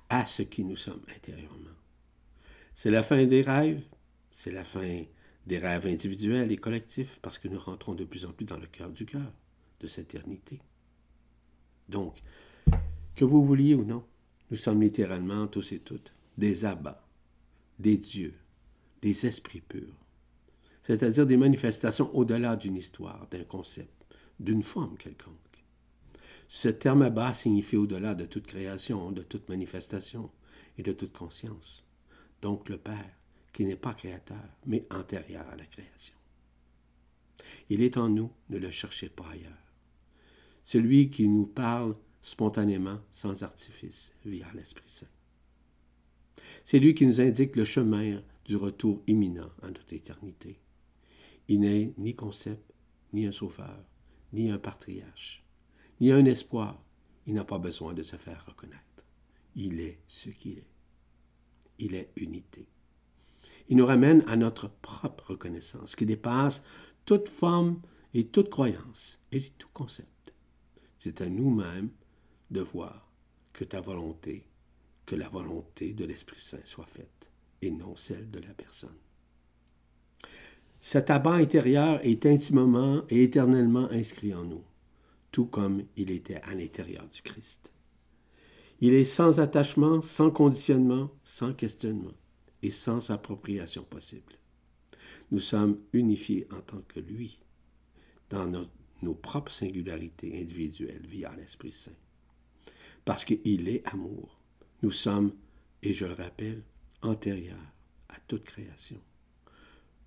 [0.09, 1.77] à ce qui nous sommes intérieurement.
[2.73, 3.85] C'est la fin des rêves,
[4.31, 5.03] c'est la fin
[5.45, 8.67] des rêves individuels et collectifs, parce que nous rentrons de plus en plus dans le
[8.67, 9.31] cœur du cœur
[9.79, 10.59] de cette éternité.
[11.89, 12.21] Donc,
[13.15, 14.03] que vous vouliez ou non,
[14.51, 17.07] nous sommes littéralement tous et toutes des abats,
[17.79, 18.35] des dieux,
[19.01, 19.95] des esprits purs.
[20.83, 24.05] c'est-à-dire des manifestations au-delà d'une histoire, d'un concept,
[24.39, 25.33] d'une forme quelconque.
[26.47, 30.29] Ce terme bas signifie au-delà de toute création, de toute manifestation
[30.77, 31.83] et de toute conscience.
[32.41, 33.17] Donc le Père,
[33.55, 36.13] qui n'est pas créateur, mais antérieur à la création.
[37.69, 39.71] Il est en nous, ne le cherchez pas ailleurs.
[40.65, 45.07] Celui qui nous parle spontanément, sans artifice, via l'Esprit Saint.
[46.65, 50.59] C'est lui qui nous indique le chemin du retour imminent à notre éternité.
[51.47, 52.73] Il n'est ni concept,
[53.13, 53.85] ni un sauveur,
[54.33, 55.45] ni un patriarche,
[56.01, 56.83] ni un espoir.
[57.25, 59.05] Il n'a pas besoin de se faire reconnaître.
[59.55, 60.67] Il est ce qu'il est.
[61.79, 62.67] Il est unité.
[63.67, 66.63] Il nous ramène à notre propre reconnaissance qui dépasse
[67.05, 67.81] toute forme
[68.13, 70.33] et toute croyance et tout concept.
[70.97, 71.89] C'est à nous-mêmes
[72.51, 73.11] de voir
[73.53, 74.47] que ta volonté,
[75.05, 77.29] que la volonté de l'Esprit Saint soit faite
[77.61, 78.97] et non celle de la personne.
[80.79, 84.63] Cet abat intérieur est intimement et éternellement inscrit en nous,
[85.31, 87.71] tout comme il était à l'intérieur du Christ.
[88.81, 92.13] Il est sans attachement, sans conditionnement, sans questionnement
[92.65, 94.33] et sans appropriation possible.
[95.29, 97.39] Nous sommes unifiés en tant que lui,
[98.29, 98.65] dans nos,
[99.03, 101.91] nos propres singularités individuelles via l'Esprit Saint.
[103.03, 104.39] Parce qu'il est amour.
[104.81, 105.31] Nous sommes,
[105.83, 106.63] et je le rappelle,
[107.03, 107.71] antérieurs
[108.09, 108.99] à toute création.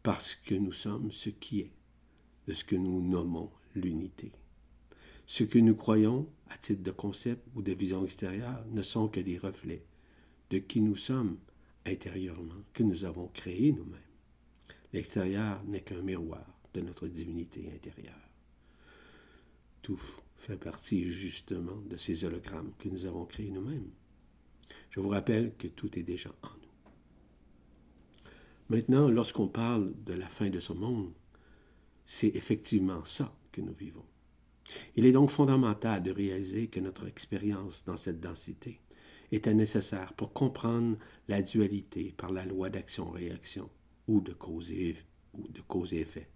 [0.03, 1.73] Parce que nous sommes ce qui est,
[2.49, 4.33] de ce que nous nommons l'unité.
[5.27, 9.21] Ce que nous croyons, à titre de concept ou de vision extérieure, ne sont que
[9.21, 9.85] des reflets
[10.51, 11.39] de qui nous sommes
[11.89, 14.01] intérieurement, que nous avons créé nous-mêmes.
[14.93, 18.15] L'extérieur n'est qu'un miroir de notre divinité intérieure.
[19.83, 20.01] Tout
[20.37, 23.91] fait partie justement de ces hologrammes que nous avons créés nous-mêmes.
[24.91, 26.69] Je vous rappelle que tout est déjà en nous.
[28.69, 31.13] Maintenant, lorsqu'on parle de la fin de ce monde,
[32.05, 34.05] c'est effectivement ça que nous vivons.
[34.97, 38.81] Il est donc fondamental de réaliser que notre expérience dans cette densité
[39.33, 40.97] était nécessaire pour comprendre
[41.29, 43.69] la dualité par la loi d'action-réaction
[44.07, 44.97] ou de cause et,
[45.35, 46.29] de cause et effet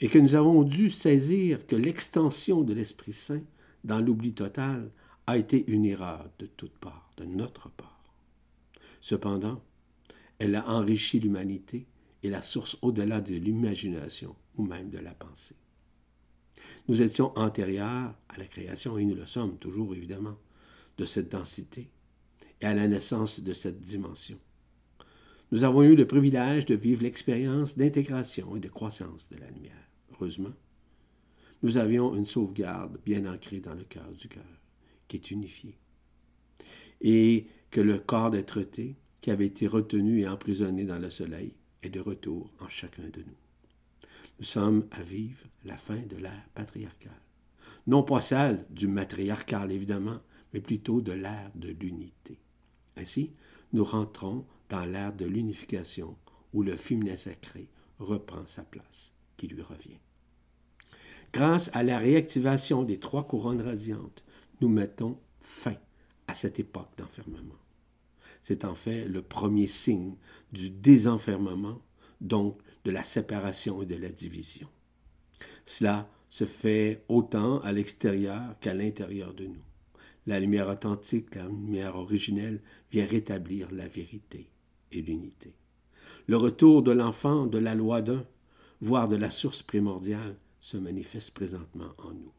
[0.00, 3.42] et que nous avons dû saisir que l'extension de l'Esprit Saint
[3.84, 4.90] dans l'oubli total
[5.26, 8.02] a été une erreur de toute part, de notre part.
[9.00, 9.62] Cependant,
[10.38, 11.86] elle a enrichi l'humanité
[12.22, 15.56] et la source au-delà de l'imagination ou même de la pensée.
[16.88, 20.36] Nous étions antérieurs à la création, et nous le sommes toujours évidemment,
[20.98, 21.88] de cette densité
[22.60, 24.38] et à la naissance de cette dimension.
[25.50, 29.88] Nous avons eu le privilège de vivre l'expérience d'intégration et de croissance de la lumière
[30.18, 30.52] heureusement,
[31.62, 34.44] nous avions une sauvegarde bien ancrée dans le cœur du cœur,
[35.08, 35.78] qui est unifié.
[37.00, 38.62] Et que le corps d'être
[39.20, 43.20] qui avait été retenu et emprisonné dans le soleil, est de retour en chacun de
[43.20, 44.08] nous.
[44.38, 47.20] Nous sommes à vivre la fin de l'ère patriarcale.
[47.86, 50.20] Non pas celle du matriarcal, évidemment,
[50.52, 52.38] mais plutôt de l'ère de l'unité.
[52.96, 53.32] Ainsi,
[53.72, 56.16] nous rentrons dans l'ère de l'unification,
[56.52, 59.98] où le féminin sacré reprend sa place qui lui revient.
[61.32, 64.24] Grâce à la réactivation des trois couronnes radiantes,
[64.60, 65.76] nous mettons fin
[66.26, 67.58] à cette époque d'enfermement.
[68.42, 70.16] C'est en fait le premier signe
[70.52, 71.82] du désenfermement,
[72.20, 74.68] donc de la séparation et de la division.
[75.64, 79.67] Cela se fait autant à l'extérieur qu'à l'intérieur de nous.
[80.28, 82.60] La lumière authentique, la lumière originelle
[82.92, 84.50] vient rétablir la vérité
[84.92, 85.54] et l'unité.
[86.26, 88.26] Le retour de l'enfant de la loi d'un,
[88.82, 92.32] voire de la source primordiale, se manifeste présentement en nous.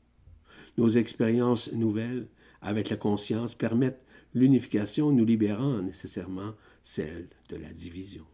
[0.78, 2.28] Nos expériences nouvelles
[2.62, 8.28] avec la conscience permettent l'unification, nous libérant nécessairement celle de la division.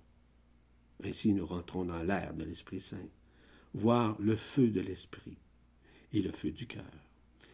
[1.01, 3.07] Ainsi, nous rentrons dans l'air de l'Esprit Saint,
[3.73, 5.37] voir le feu de l'Esprit
[6.11, 6.83] et le feu du cœur.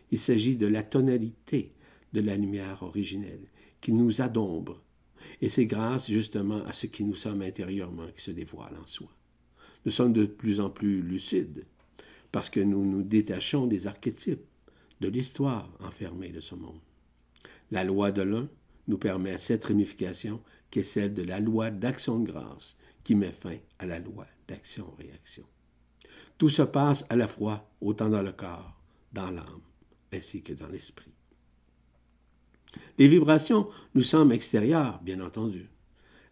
[0.09, 1.75] Il s'agit de la tonalité
[2.13, 3.47] de la lumière originelle
[3.80, 4.82] qui nous adombre,
[5.41, 9.10] et c'est grâce justement à ce qui nous sommes intérieurement qui se dévoile en soi.
[9.86, 11.65] Nous sommes de plus en plus lucides
[12.32, 14.45] parce que nous nous détachons des archétypes,
[15.02, 16.80] de l'histoire enfermée de ce monde.
[17.71, 18.47] La loi de l'un
[18.88, 23.32] nous permet cette réunification qui est celle de la loi d'action de grâce qui met
[23.32, 25.43] fin à la loi d'action-réaction.
[26.38, 28.80] Tout se passe à la fois autant dans le corps,
[29.12, 29.62] dans l'âme,
[30.13, 31.11] ainsi que dans l'esprit.
[32.97, 35.69] Les vibrations nous semblent extérieures, bien entendu.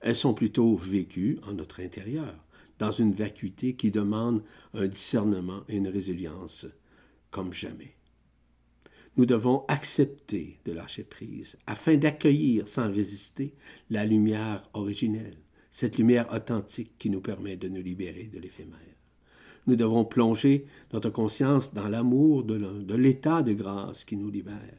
[0.02, 2.36] Elles sont plutôt vécues en notre intérieur,
[2.78, 4.42] dans une vacuité qui demande
[4.74, 6.66] un discernement et une résilience
[7.30, 7.96] comme jamais.
[9.18, 13.54] Nous devons accepter de lâcher prise afin d'accueillir sans résister
[13.90, 15.38] la lumière originelle,
[15.72, 18.80] cette lumière authentique qui nous permet de nous libérer de l'éphémère.
[19.68, 24.78] Nous devons plonger notre conscience dans l'amour de l'état de grâce qui nous libère.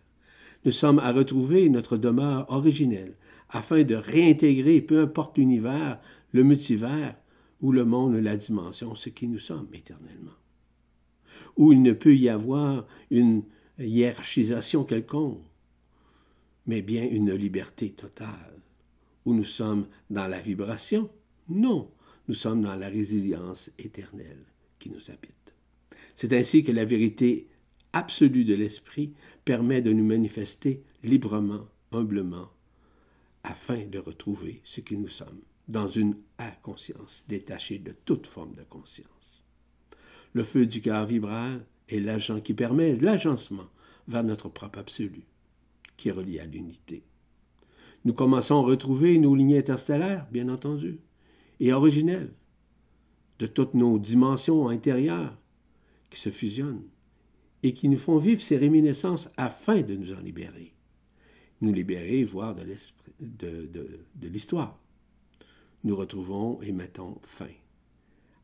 [0.65, 3.17] Nous sommes à retrouver notre demeure originelle
[3.49, 6.01] afin de réintégrer, peu importe l'univers,
[6.33, 7.17] le multivers
[7.61, 10.37] ou le monde, la dimension, ce qui nous sommes éternellement.
[11.57, 13.43] Où il ne peut y avoir une
[13.79, 15.45] hiérarchisation quelconque,
[16.67, 18.63] mais bien une liberté totale.
[19.25, 21.11] Où nous sommes dans la vibration?
[21.49, 21.91] Non,
[22.29, 24.45] nous sommes dans la résilience éternelle
[24.79, 25.55] qui nous habite.
[26.15, 27.49] C'est ainsi que la vérité
[27.93, 29.13] absolue de l'esprit
[29.45, 32.49] permet de nous manifester librement, humblement,
[33.43, 38.63] afin de retrouver ce que nous sommes, dans une inconscience détachée de toute forme de
[38.63, 39.43] conscience.
[40.33, 43.69] Le feu du cœur vibral est l'agent qui permet l'agencement
[44.09, 45.23] vers notre propre absolu,
[45.97, 47.05] qui est relié à l'unité.
[48.05, 51.01] Nous commençons à retrouver nos lignées interstellaires, bien entendu,
[51.59, 52.33] et originelles,
[53.39, 55.37] de toutes nos dimensions intérieures
[56.11, 56.85] qui se fusionnent
[57.63, 60.75] et qui nous font vivre ces réminiscences afin de nous en libérer.
[61.61, 64.81] Nous libérer, voire de l'histoire.
[65.85, 67.51] nous retrouvons et mettons fin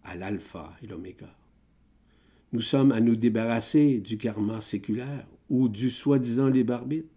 [0.04, 1.34] à l'alpha et l'oméga.
[2.52, 7.08] Nous sommes à nous débarrasser du karma séculaire ou du soi-disant libre arbitre,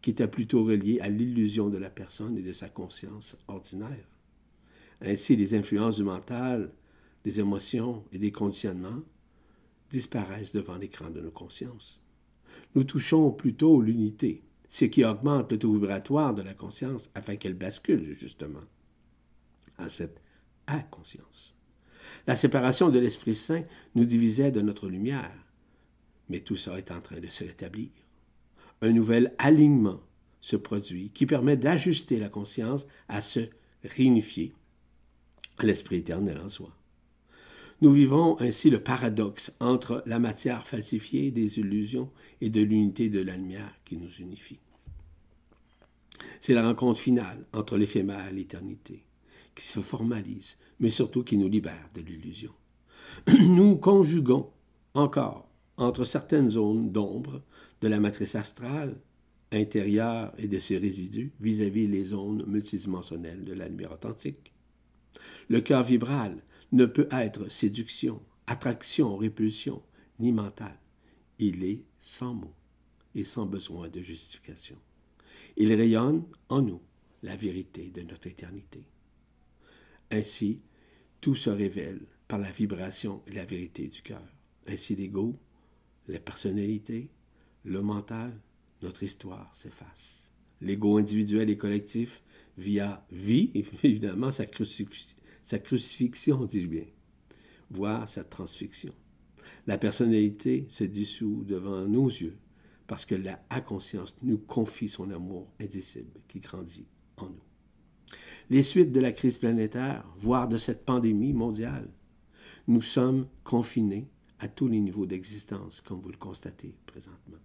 [0.00, 4.08] qui était plutôt relié à l'illusion de la personne et de sa conscience ordinaire.
[5.00, 6.72] Ainsi, les influences du mental,
[7.24, 9.02] des émotions et des conditionnements
[9.90, 12.02] disparaissent devant l'écran de nos consciences.
[12.74, 17.54] Nous touchons plutôt l'unité, ce qui augmente le taux vibratoire de la conscience afin qu'elle
[17.54, 18.64] bascule justement
[19.78, 20.20] à cette
[20.66, 21.54] inconscience.
[22.26, 25.32] La séparation de l'Esprit Saint nous divisait de notre lumière,
[26.28, 27.88] mais tout ça est en train de se rétablir.
[28.82, 30.00] Un nouvel alignement
[30.40, 33.48] se produit qui permet d'ajuster la conscience à se
[33.82, 34.54] réunifier
[35.56, 36.72] à l'Esprit éternel en soi.
[37.80, 42.10] Nous vivons ainsi le paradoxe entre la matière falsifiée des illusions
[42.40, 44.58] et de l'unité de la lumière qui nous unifie.
[46.40, 49.04] C'est la rencontre finale entre l'éphémère et l'éternité
[49.54, 52.52] qui se formalise, mais surtout qui nous libère de l'illusion.
[53.28, 54.50] Nous conjuguons
[54.94, 57.42] encore entre certaines zones d'ombre
[57.80, 58.96] de la matrice astrale
[59.52, 64.52] intérieure et de ses résidus vis-à-vis -vis les zones multidimensionnelles de la lumière authentique.
[65.48, 69.82] Le cœur vibral ne peut être séduction, attraction, répulsion,
[70.18, 70.78] ni mental.
[71.38, 72.54] Il est sans mots
[73.14, 74.76] et sans besoin de justification.
[75.56, 76.80] Il rayonne en nous
[77.22, 78.84] la vérité de notre éternité.
[80.10, 80.60] Ainsi,
[81.20, 84.22] tout se révèle par la vibration et la vérité du cœur.
[84.66, 85.38] Ainsi l'ego,
[86.06, 87.10] la personnalité,
[87.64, 88.38] le mental,
[88.82, 90.30] notre histoire s'efface.
[90.60, 92.22] L'ego individuel et collectif
[92.56, 93.50] via vie,
[93.82, 94.46] évidemment, sa,
[95.42, 96.86] sa crucifixion, dis-je bien,
[97.70, 98.94] voire sa transfixion.
[99.66, 102.38] La personnalité se dissout devant nos yeux
[102.86, 106.86] parce que la conscience nous confie son amour indicible qui grandit
[107.18, 107.42] en nous.
[108.50, 111.90] Les suites de la crise planétaire, voire de cette pandémie mondiale,
[112.66, 117.38] nous sommes confinés à tous les niveaux d'existence, comme vous le constatez présentement.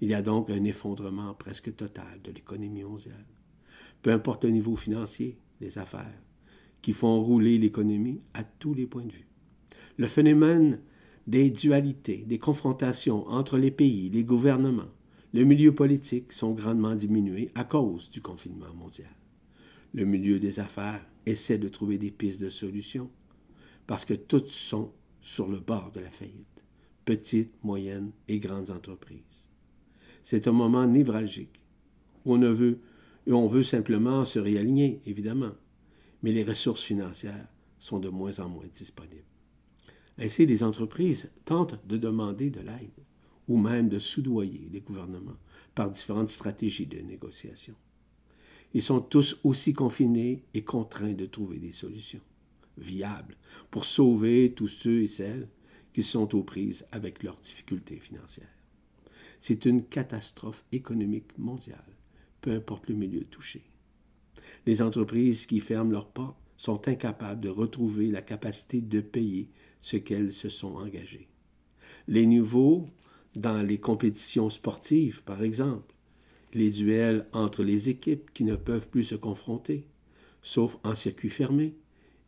[0.00, 3.26] Il y a donc un effondrement presque total de l'économie mondiale.
[4.02, 6.20] Peu importe le niveau financier, les affaires,
[6.82, 9.28] qui font rouler l'économie à tous les points de vue.
[9.96, 10.80] Le phénomène
[11.26, 14.90] des dualités, des confrontations entre les pays, les gouvernements,
[15.32, 19.14] le milieu politique sont grandement diminués à cause du confinement mondial.
[19.94, 23.10] Le milieu des affaires essaie de trouver des pistes de solutions
[23.86, 26.64] parce que toutes sont sur le bord de la faillite,
[27.04, 29.48] petites, moyennes et grandes entreprises.
[30.22, 31.62] C'est un moment névralgique
[32.24, 32.80] où on, veut,
[33.26, 35.52] où on veut simplement se réaligner, évidemment,
[36.22, 39.24] mais les ressources financières sont de moins en moins disponibles.
[40.18, 43.04] Ainsi, les entreprises tentent de demander de l'aide
[43.48, 45.38] ou même de soudoyer les gouvernements
[45.74, 47.74] par différentes stratégies de négociation.
[48.74, 52.20] Ils sont tous aussi confinés et contraints de trouver des solutions
[52.78, 53.36] viables
[53.70, 55.48] pour sauver tous ceux et celles
[55.92, 58.48] qui sont aux prises avec leurs difficultés financières.
[59.40, 61.96] C'est une catastrophe économique mondiale,
[62.40, 63.71] peu importe le milieu touché.
[64.66, 69.96] Les entreprises qui ferment leurs portes sont incapables de retrouver la capacité de payer ce
[69.96, 71.28] qu'elles se sont engagées.
[72.08, 72.86] Les niveaux
[73.34, 75.94] dans les compétitions sportives, par exemple,
[76.54, 79.86] les duels entre les équipes qui ne peuvent plus se confronter,
[80.42, 81.74] sauf en circuit fermé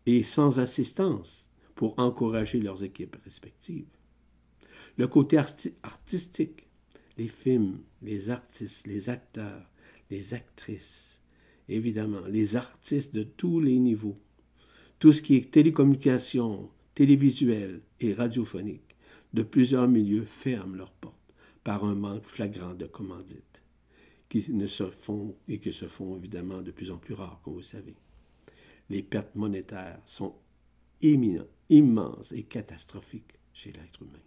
[0.06, 3.86] et sans assistance pour encourager leurs équipes respectives.
[4.96, 6.68] Le côté artistique,
[7.18, 9.70] les films, les artistes, les acteurs,
[10.10, 11.13] les actrices,
[11.68, 14.18] évidemment, les artistes de tous les niveaux
[15.04, 18.96] tout ce qui est télécommunication, télévisuel et radiophonique
[19.34, 23.62] de plusieurs milieux ferment leurs portes par un manque flagrant de commandites,
[24.30, 27.52] qui ne se font et qui se font évidemment de plus en plus rares, comme
[27.52, 27.94] vous savez.
[28.88, 30.36] Les pertes monétaires sont
[31.02, 34.22] imminentes, immenses et catastrophiques chez l'être humain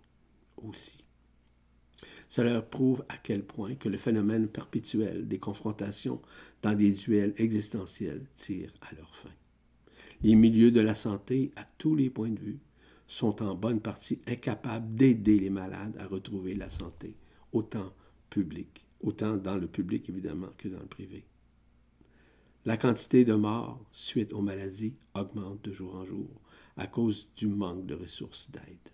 [0.57, 1.06] aussi.
[2.29, 6.21] Cela prouve à quel point que le phénomène perpétuel des confrontations
[6.61, 9.31] dans des duels existentiels tire à leur fin.
[10.21, 12.59] Les milieux de la santé, à tous les points de vue,
[13.07, 17.15] sont en bonne partie incapables d'aider les malades à retrouver la santé,
[17.53, 17.93] autant
[18.29, 21.25] public, autant dans le public évidemment que dans le privé.
[22.65, 26.27] La quantité de morts suite aux maladies augmente de jour en jour
[26.75, 28.91] à cause du manque de ressources d'aide.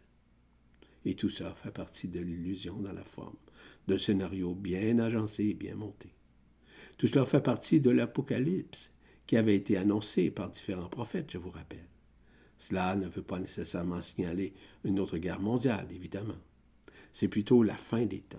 [1.05, 3.35] Et tout ça fait partie de l'illusion dans la forme
[3.87, 6.13] d'un scénario bien agencé et bien monté.
[6.97, 8.91] Tout cela fait partie de l'Apocalypse
[9.25, 11.87] qui avait été annoncé par différents prophètes, je vous rappelle.
[12.57, 16.37] Cela ne veut pas nécessairement signaler une autre guerre mondiale, évidemment.
[17.11, 18.37] C'est plutôt la fin des temps,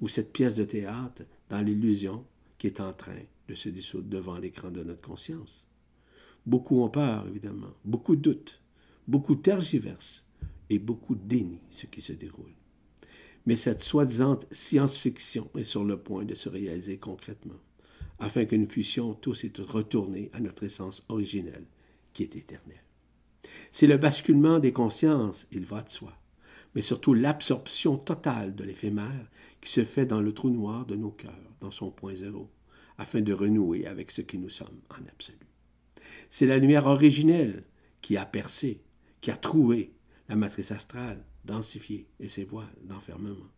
[0.00, 2.24] ou cette pièce de théâtre dans l'illusion
[2.58, 5.64] qui est en train de se dissoudre devant l'écran de notre conscience.
[6.46, 8.62] Beaucoup ont peur, évidemment, beaucoup doutent,
[9.06, 10.23] beaucoup tergiversent,
[10.70, 12.54] et beaucoup dénient ce qui se déroule.
[13.46, 17.60] Mais cette soi-disant science-fiction est sur le point de se réaliser concrètement,
[18.18, 21.66] afin que nous puissions tous être retournés à notre essence originelle,
[22.12, 22.82] qui est éternelle.
[23.70, 26.16] C'est le basculement des consciences, il va de soi,
[26.74, 31.10] mais surtout l'absorption totale de l'éphémère qui se fait dans le trou noir de nos
[31.10, 32.48] cœurs, dans son point zéro,
[32.98, 35.38] afin de renouer avec ce que nous sommes en absolu.
[36.30, 37.64] C'est la lumière originelle
[38.00, 38.82] qui a percé,
[39.20, 39.93] qui a troué,
[40.28, 43.50] la matrice astrale densifiée et ses voiles d'enfermement,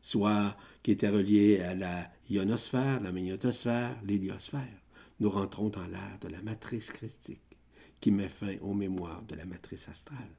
[0.00, 4.82] soit qui étaient reliés à la ionosphère, la magnétosphère, l'héliosphère.
[5.20, 7.40] Nous rentrons dans l'ère de la matrice christique
[8.00, 10.34] qui met fin aux mémoires de la matrice astrale.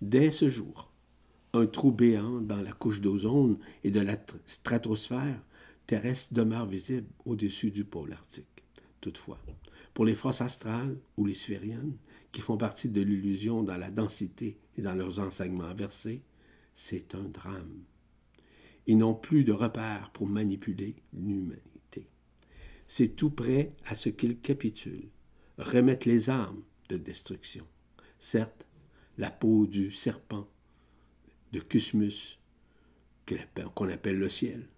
[0.00, 0.90] Dès ce jour,
[1.52, 5.40] un trou béant dans la couche d'ozone et de la stratosphère
[5.86, 8.64] terrestre demeure visible au-dessus du pôle arctique.
[9.00, 9.38] Toutefois,
[9.94, 11.96] pour les forces astrales ou les sphériennes,
[12.36, 16.22] qui font partie de l'illusion dans la densité et dans leurs enseignements inversés,
[16.74, 17.82] c'est un drame.
[18.86, 22.10] Ils n'ont plus de repères pour manipuler l'humanité.
[22.88, 25.08] C'est tout prêt à ce qu'ils capitulent,
[25.56, 27.66] remettent les armes de destruction.
[28.18, 28.66] Certes,
[29.16, 30.46] la peau du serpent,
[31.52, 32.38] de Cusmus,
[33.74, 34.68] qu'on appelle le ciel,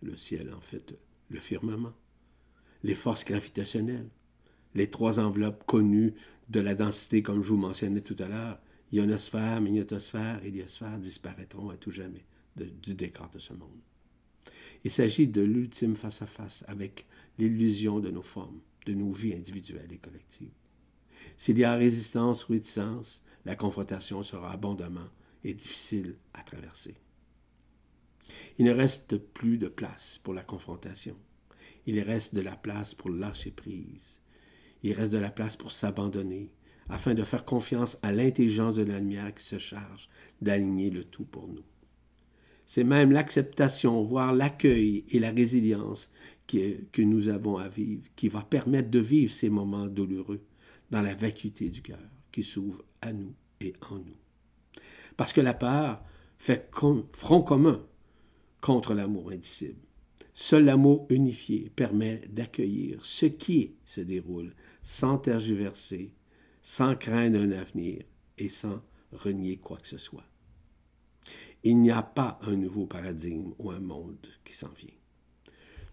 [0.00, 0.96] le ciel en fait,
[1.28, 1.96] le firmament,
[2.84, 4.10] les forces gravitationnelles,
[4.74, 6.14] les trois enveloppes connues
[6.48, 8.60] de la densité, comme je vous mentionnais tout à l'heure,
[8.92, 12.24] ionosphère, magnétosphère, héliosphère, disparaîtront à tout jamais
[12.56, 13.80] du décor de ce monde.
[14.84, 17.06] Il s'agit de l'ultime face-à-face avec
[17.38, 20.50] l'illusion de nos formes, de nos vies individuelles et collectives.
[21.36, 25.08] S'il y a résistance ou réticence, la confrontation sera abondamment
[25.44, 26.94] et difficile à traverser.
[28.58, 31.16] Il ne reste plus de place pour la confrontation.
[31.86, 34.19] Il reste de la place pour lâcher prise
[34.82, 36.50] il reste de la place pour s'abandonner,
[36.88, 40.08] afin de faire confiance à l'intelligence de la lumière qui se charge
[40.40, 41.64] d'aligner le tout pour nous.
[42.66, 46.10] C'est même l'acceptation, voire l'accueil et la résilience
[46.46, 50.40] que, nous avons à vivre, qui va permettre de vivre ces moments douloureux
[50.90, 51.98] dans la vacuité du cœur
[52.32, 54.16] qui s'ouvre à nous et en nous.
[55.16, 56.02] Parce que la peur
[56.38, 56.70] fait
[57.12, 57.84] front commun
[58.60, 59.80] contre l'amour indicible.
[60.32, 66.14] Seul l'amour unifié permet d'accueillir ce qui se déroule sans tergiverser,
[66.62, 68.02] sans craindre un avenir
[68.38, 70.24] et sans renier quoi que ce soit.
[71.62, 74.88] Il n'y a pas un nouveau paradigme ou un monde qui s'en vient.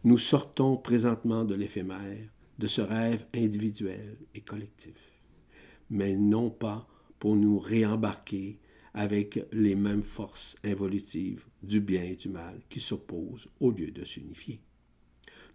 [0.04, 5.22] Nous sortons présentement de l'éphémère, de ce rêve individuel et collectif,
[5.90, 6.88] mais non pas
[7.20, 8.60] pour nous réembarquer
[8.98, 14.04] avec les mêmes forces involutives du bien et du mal qui s'opposent au lieu de
[14.04, 14.60] s'unifier.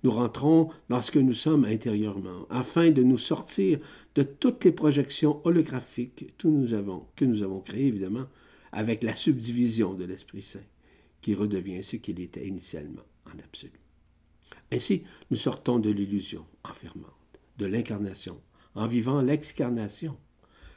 [0.05, 3.80] Nous rentrons dans ce que nous sommes intérieurement, afin de nous sortir
[4.14, 8.26] de toutes les projections holographiques que nous avons, créées, évidemment,
[8.70, 10.61] avec la subdivision de l'Esprit Saint,
[11.20, 13.80] qui redevient ce qu'il était initialement en absolu.
[14.70, 18.40] Ainsi, nous sortons de l'illusion enfermante, de l'incarnation,
[18.76, 20.16] en vivant l'excarnation,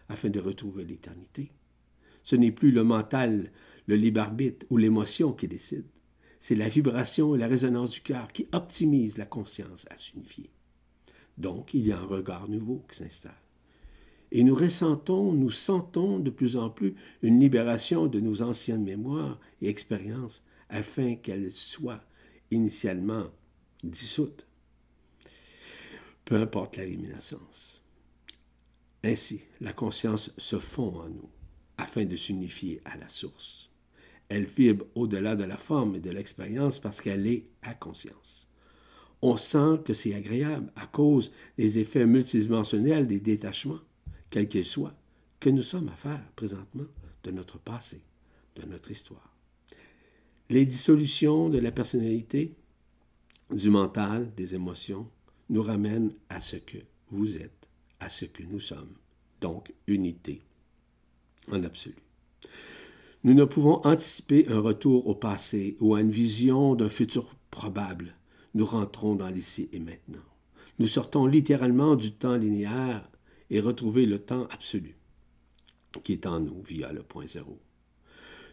[0.10, 1.52] afin de retrouver l'éternité.
[2.26, 3.52] Ce n'est plus le mental,
[3.86, 5.86] le libre arbitre ou l'émotion qui décide.
[6.40, 10.50] C'est la vibration et la résonance du cœur qui optimisent la conscience à s'unifier.
[11.38, 13.40] Donc, il y a un regard nouveau qui s'installe.
[14.32, 19.40] Et nous ressentons, nous sentons de plus en plus une libération de nos anciennes mémoires
[19.62, 22.04] et expériences afin qu'elles soient
[22.50, 23.28] initialement
[23.84, 24.48] dissoutes.
[26.26, 27.84] Peu importe la réminiscence.
[29.04, 31.30] Ainsi, la conscience se fond en nous
[31.78, 33.70] afin de s'unifier à la source.
[34.30, 38.50] Elle vibre au-delà de la forme et de l'expérience parce qu'elle est à conscience.
[39.22, 43.80] On sent que c'est agréable à cause des effets multidimensionnels des détachements,
[44.30, 44.96] quels qu'ils soient,
[45.40, 46.86] que nous sommes à faire présentement
[47.24, 48.02] de notre passé,
[48.56, 49.36] de notre histoire.
[50.50, 52.54] Les dissolutions de la personnalité,
[53.52, 55.08] du mental, des émotions,
[55.50, 56.78] nous ramènent à ce que
[57.10, 57.70] vous êtes,
[58.00, 58.94] à ce que nous sommes,
[59.42, 60.42] donc unité
[61.52, 61.96] en absolu.
[63.24, 68.16] Nous ne pouvons anticiper un retour au passé ou à une vision d'un futur probable.
[68.54, 70.24] Nous rentrons dans l'ici et maintenant.
[70.80, 73.10] Nous sortons littéralement du temps linéaire
[73.50, 74.96] et retrouvons le temps absolu
[76.02, 77.60] qui est en nous via le point zéro.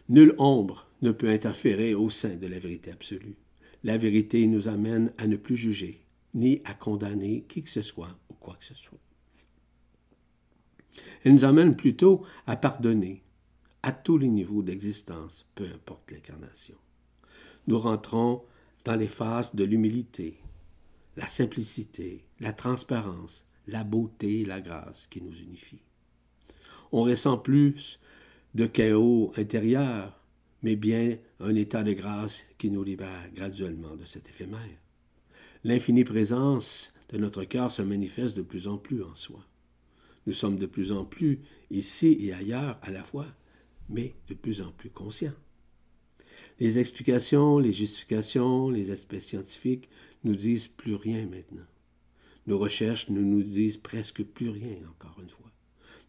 [0.09, 3.37] Nulle ombre ne peut interférer au sein de la vérité absolue.
[3.83, 6.01] La vérité nous amène à ne plus juger,
[6.33, 8.99] ni à condamner qui que ce soit ou quoi que ce soit.
[11.23, 13.23] Elle nous amène plutôt à pardonner
[13.81, 16.75] à tous les niveaux d'existence, peu importe l'incarnation.
[17.67, 18.43] Nous rentrons
[18.85, 20.39] dans les phases de l'humilité,
[21.17, 25.81] la simplicité, la transparence, la beauté et la grâce qui nous unifient.
[26.91, 27.99] On ressent plus
[28.55, 30.19] de chaos intérieur,
[30.61, 34.59] mais bien un état de grâce qui nous libère graduellement de cet éphémère.
[35.63, 39.39] L'infinie présence de notre cœur se manifeste de plus en plus en soi.
[40.25, 43.27] Nous sommes de plus en plus, ici et ailleurs à la fois,
[43.89, 45.33] mais de plus en plus conscients.
[46.59, 49.89] Les explications, les justifications, les aspects scientifiques
[50.23, 51.65] nous disent plus rien maintenant.
[52.47, 55.51] Nos recherches ne nous disent presque plus rien, encore une fois.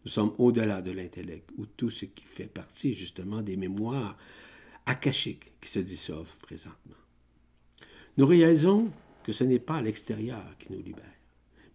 [0.03, 4.17] Nous sommes au-delà de l'intellect, ou tout ce qui fait partie justement des mémoires
[4.85, 6.95] akashiques qui se dissolvent présentement.
[8.17, 8.91] Nous réalisons
[9.23, 11.14] que ce n'est pas l'extérieur qui nous libère,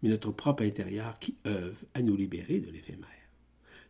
[0.02, 3.08] mais notre propre intérieur qui œuvre à nous libérer de l'éphémère.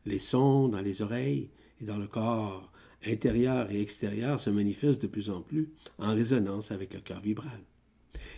[0.07, 1.51] Les sons dans les oreilles
[1.81, 2.71] et dans le corps
[3.07, 7.61] intérieur et extérieur se manifestent de plus en plus en résonance avec le cœur vibral.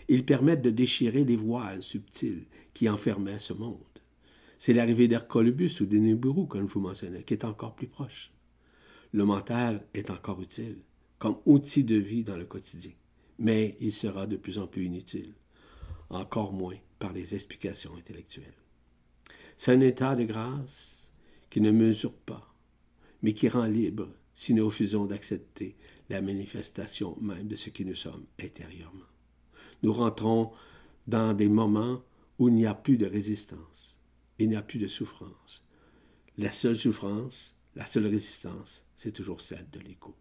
[0.07, 3.79] Ils permettent de déchirer les voiles subtils qui enfermaient ce monde.
[4.59, 8.31] C'est l'arrivée d'Hercolubus ou de Nibiru, comme je vous mentionnais, qui est encore plus proche.
[9.11, 10.77] Le mental est encore utile,
[11.19, 12.93] comme outil de vie dans le quotidien,
[13.39, 15.33] mais il sera de plus en plus inutile,
[16.09, 18.63] encore moins par les explications intellectuelles.
[19.57, 21.11] C'est un état de grâce
[21.49, 22.55] qui ne mesure pas,
[23.21, 25.75] mais qui rend libre si nous refusons d'accepter
[26.09, 29.11] la manifestation même de ce qui nous sommes intérieurement.
[29.81, 30.53] Nous rentrons
[31.05, 32.01] dans des moments
[32.39, 33.99] où il n'y a plus de résistance,
[34.39, 35.67] il n'y a plus de souffrance.
[36.37, 40.15] La seule souffrance, la seule résistance, c'est toujours celle de l'écho.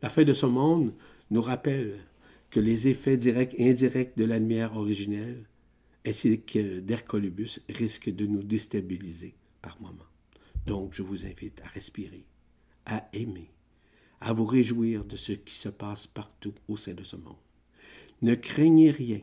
[0.00, 0.94] La fin de ce monde
[1.30, 2.00] nous rappelle
[2.48, 5.44] que les effets directs et indirects de la lumière originelle
[6.08, 10.08] ainsi que d'Hercolubus risque de nous déstabiliser par moments.
[10.66, 12.24] Donc, je vous invite à respirer,
[12.86, 13.50] à aimer,
[14.20, 17.36] à vous réjouir de ce qui se passe partout au sein de ce monde.
[18.22, 19.20] Ne craignez rien,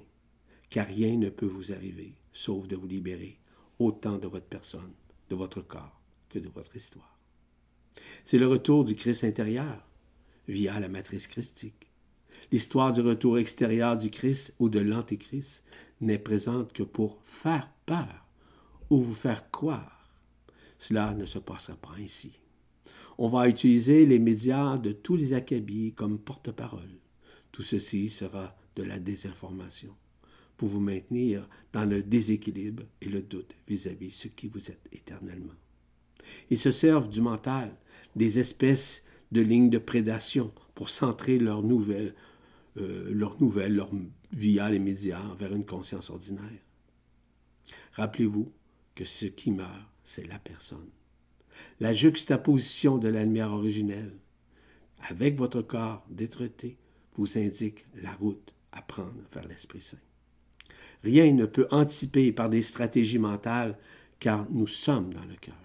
[0.69, 3.39] car rien ne peut vous arriver, sauf de vous libérer
[3.79, 4.93] autant de votre personne,
[5.29, 7.19] de votre corps, que de votre histoire.
[8.23, 9.85] C'est le retour du Christ intérieur,
[10.47, 11.87] via la matrice christique.
[12.51, 15.63] L'histoire du retour extérieur du Christ ou de l'Antéchrist
[16.01, 18.27] n'est présente que pour faire peur
[18.89, 20.09] ou vous faire croire.
[20.77, 22.39] Cela ne se passera pas ainsi.
[23.17, 26.99] On va utiliser les médias de tous les acabits comme porte-parole.
[27.51, 29.95] Tout ceci sera de la désinformation
[30.57, 34.87] pour vous maintenir dans le déséquilibre et le doute vis-à-vis de ce qui vous êtes
[34.91, 35.53] éternellement.
[36.49, 37.75] Ils se servent du mental,
[38.15, 42.15] des espèces de lignes de prédation pour centrer leurs nouvelles,
[42.77, 43.89] euh, leurs nouvelles, leur
[44.31, 46.43] via les médias vers une conscience ordinaire.
[47.93, 48.51] Rappelez-vous
[48.95, 49.69] que ce qui meurt,
[50.03, 50.89] c'est la personne.
[51.79, 54.13] La juxtaposition de la lumière originelle
[55.09, 56.77] avec votre corps détruité
[57.17, 59.97] vous indique la route à prendre vers l'Esprit Saint.
[61.03, 63.77] Rien ne peut anticiper par des stratégies mentales,
[64.19, 65.55] car nous sommes dans le cœur.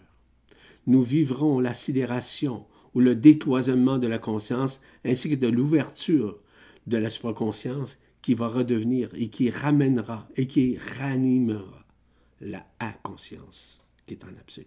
[0.86, 6.38] Nous vivrons la sidération ou le détoisonnement de la conscience ainsi que de l'ouverture
[6.90, 11.86] de la supraconscience qui va redevenir et qui ramènera et qui ranimera
[12.40, 14.66] la inconscience qui est en absolu.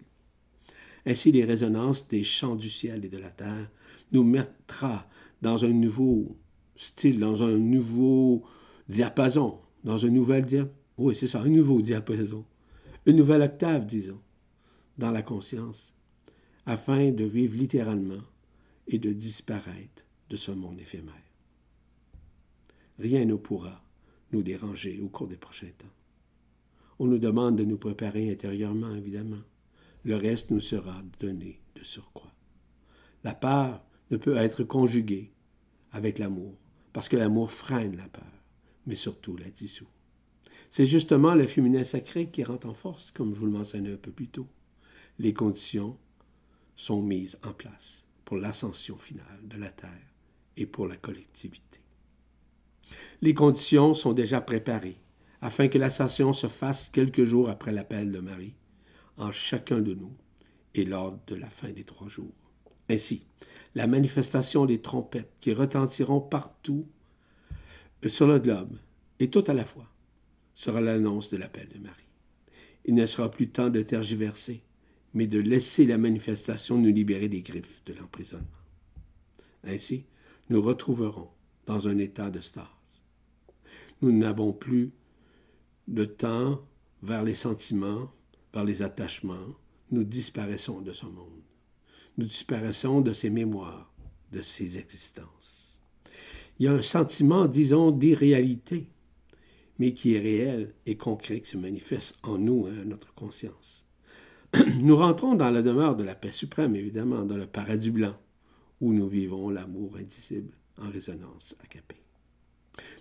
[1.06, 3.70] Ainsi, les résonances des champs du ciel et de la terre
[4.12, 5.06] nous mettra
[5.42, 6.36] dans un nouveau
[6.76, 8.44] style, dans un nouveau
[8.88, 10.74] diapason, dans un nouvel diapason.
[10.96, 12.44] Oui, c'est ça, un nouveau diapason.
[13.04, 14.20] Une nouvelle octave, disons,
[14.96, 15.94] dans la conscience,
[16.64, 18.22] afin de vivre littéralement
[18.88, 21.23] et de disparaître de ce monde éphémère.
[22.98, 23.82] Rien ne pourra
[24.32, 25.86] nous déranger au cours des prochains temps.
[26.98, 29.42] On nous demande de nous préparer intérieurement, évidemment.
[30.04, 32.32] Le reste nous sera donné de surcroît.
[33.24, 35.32] La peur ne peut être conjuguée
[35.92, 36.56] avec l'amour,
[36.92, 38.42] parce que l'amour freine la peur,
[38.86, 39.88] mais surtout la dissout.
[40.70, 43.96] C'est justement le féminin sacré qui rentre en force, comme je vous le mentionnais un
[43.96, 44.48] peu plus tôt.
[45.18, 45.96] Les conditions
[46.76, 50.14] sont mises en place pour l'ascension finale de la Terre
[50.56, 51.83] et pour la collectivité.
[53.22, 54.98] Les conditions sont déjà préparées
[55.40, 58.54] afin que l'ascension se fasse quelques jours après l'appel de Marie,
[59.18, 60.16] en chacun de nous,
[60.74, 62.32] et lors de la fin des trois jours.
[62.88, 63.26] Ainsi,
[63.74, 66.86] la manifestation des trompettes qui retentiront partout
[68.08, 68.78] sur le globe,
[69.20, 69.86] et tout à la fois,
[70.54, 72.08] sera l'annonce de l'appel de Marie.
[72.86, 74.62] Il ne sera plus temps de tergiverser,
[75.12, 78.46] mais de laisser la manifestation nous libérer des griffes de l'emprisonnement.
[79.62, 80.06] Ainsi,
[80.48, 81.28] nous retrouverons
[81.66, 82.66] dans un état de stase.
[84.02, 84.92] Nous n'avons plus
[85.88, 86.60] de temps
[87.02, 88.10] vers les sentiments,
[88.52, 89.54] vers les attachements,
[89.90, 91.42] nous disparaissons de ce monde.
[92.16, 93.92] Nous disparaissons de ses mémoires,
[94.32, 95.78] de ses existences.
[96.58, 98.88] Il y a un sentiment, disons, d'irréalité,
[99.78, 103.84] mais qui est réel et concret, qui se manifeste en nous, hein, notre conscience.
[104.80, 108.14] Nous rentrons dans la demeure de la paix suprême, évidemment, dans le paradis blanc,
[108.80, 111.96] où nous vivons l'amour indicible en résonance à Capé.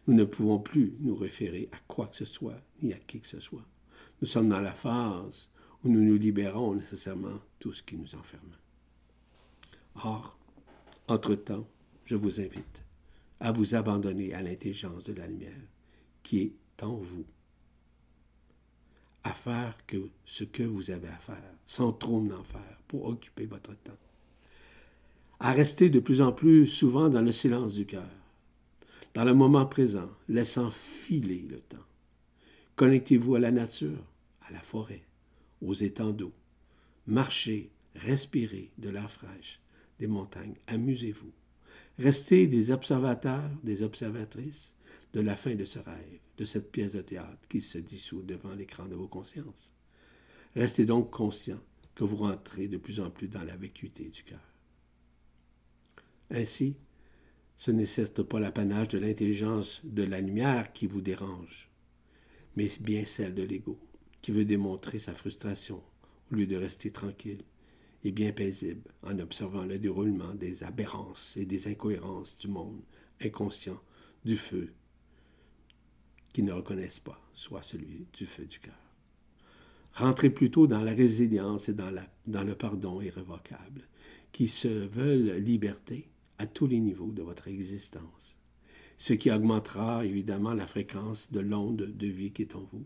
[0.08, 3.28] Nous ne pouvons plus nous référer à quoi que ce soit, ni à qui que
[3.28, 3.66] ce soit.
[4.22, 5.50] Nous sommes dans la phase
[5.84, 8.56] où nous nous libérons nécessairement tout ce qui nous enferme.
[9.96, 10.38] Or,
[11.08, 11.68] entre-temps,
[12.06, 12.84] je vous invite
[13.40, 15.68] à vous abandonner à l'intelligence de la lumière
[16.22, 17.26] qui est en vous,
[19.24, 23.46] à faire que ce que vous avez à faire, sans trop d'en faire, pour occuper
[23.46, 23.98] votre temps,
[25.44, 28.10] à rester de plus en plus souvent dans le silence du cœur,
[29.14, 31.86] dans le moment présent, laissant filer le temps.
[32.78, 34.08] Connectez-vous à la nature,
[34.48, 35.04] à la forêt,
[35.62, 36.32] aux étangs d'eau.
[37.08, 39.60] Marchez, respirez de l'air fraîche,
[40.00, 41.34] des montagnes, amusez-vous.
[42.00, 44.76] Restez des observateurs, des observatrices
[45.14, 48.54] de la fin de ce rêve, de cette pièce de théâtre qui se dissout devant
[48.54, 49.74] l'écran de vos consciences.
[50.56, 51.60] Restez donc conscient
[51.96, 54.53] que vous rentrez de plus en plus dans la vacuité du cœur.
[56.34, 56.76] Ainsi,
[57.58, 61.70] ce n'est certes pas l'apanage de l'intelligence de la lumière qui vous dérange,
[62.56, 63.80] mais bien celle de l'ego,
[64.22, 65.84] qui veut démontrer sa frustration
[66.32, 67.44] au lieu de rester tranquille
[68.04, 72.82] et bien paisible en observant le déroulement des aberrances et des incohérences du monde
[73.22, 73.80] inconscient
[74.26, 74.74] du feu
[76.34, 78.74] qui ne reconnaissent pas, soit celui du feu du cœur.
[79.94, 81.94] Rentrez plutôt dans la résilience et dans,
[82.26, 83.88] dans le pardon irrévocable,
[84.32, 86.10] qui se veulent liberté
[86.44, 88.36] à tous les niveaux de votre existence,
[88.98, 92.86] ce qui augmentera évidemment la fréquence de l'onde de vie qui est en vous,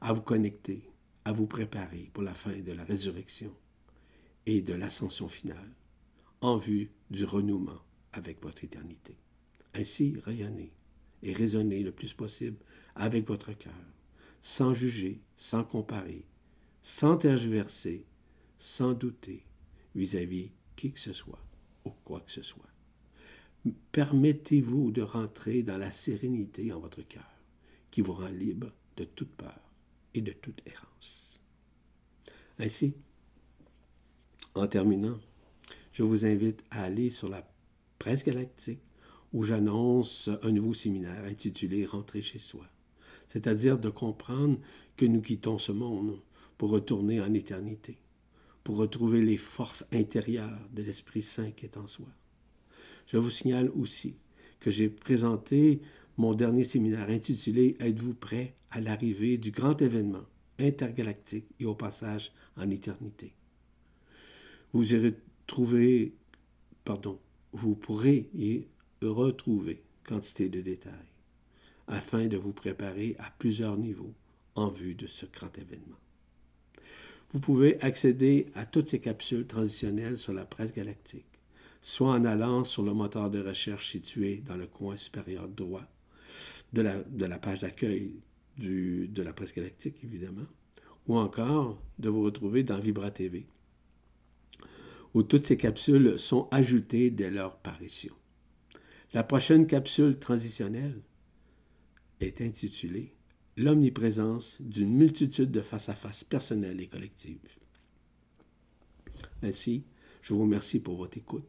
[0.00, 0.90] à vous connecter,
[1.26, 3.54] à vous préparer pour la fin de la résurrection
[4.46, 5.74] et de l'ascension finale,
[6.40, 7.82] en vue du renouement
[8.14, 9.14] avec votre éternité.
[9.74, 10.72] Ainsi, rayonnez
[11.22, 12.56] et raisonnez le plus possible
[12.94, 13.74] avec votre cœur,
[14.40, 16.24] sans juger, sans comparer,
[16.80, 18.06] sans tergiverser,
[18.58, 19.44] sans douter
[19.94, 21.44] vis-à-vis qui que ce soit
[21.84, 22.68] ou quoi que ce soit.
[23.92, 27.30] Permettez-vous de rentrer dans la sérénité en votre cœur,
[27.90, 29.60] qui vous rend libre de toute peur
[30.14, 31.40] et de toute errance.
[32.58, 32.94] Ainsi,
[34.54, 35.18] en terminant,
[35.92, 37.48] je vous invite à aller sur la
[37.98, 38.80] presse galactique
[39.32, 42.66] où j'annonce un nouveau séminaire intitulé Rentrer chez soi,
[43.28, 44.58] c'est-à-dire de comprendre
[44.96, 46.20] que nous quittons ce monde
[46.58, 48.01] pour retourner en éternité
[48.64, 52.08] pour retrouver les forces intérieures de l'Esprit Saint qui est en soi.
[53.06, 54.14] Je vous signale aussi
[54.60, 55.80] que j'ai présenté
[56.16, 60.24] mon dernier séminaire intitulé Êtes-vous prêt à l'arrivée du grand événement
[60.58, 63.34] intergalactique et au passage en éternité?
[64.72, 66.14] Vous y retrouver,
[66.84, 67.18] pardon,
[67.52, 68.66] vous pourrez y
[69.02, 70.92] retrouver quantité de détails
[71.88, 74.14] afin de vous préparer à plusieurs niveaux
[74.54, 76.01] en vue de ce grand événement.
[77.32, 81.40] Vous pouvez accéder à toutes ces capsules transitionnelles sur la presse galactique,
[81.80, 85.86] soit en allant sur le moteur de recherche situé dans le coin supérieur droit
[86.74, 88.12] de la, page d'accueil
[88.58, 90.46] de la presse galactique, évidemment,
[91.06, 93.46] ou encore de vous retrouver dans Vibra TV,
[95.14, 98.14] où toutes ces capsules sont ajoutées dès leur parution.
[99.14, 101.00] La prochaine capsule transitionnelle
[102.20, 103.14] est intitulée
[103.56, 107.38] l'omniprésence d'une multitude de face-à-face personnelles et collectives.
[109.42, 109.84] Ainsi,
[110.22, 111.48] je vous remercie pour votre écoute.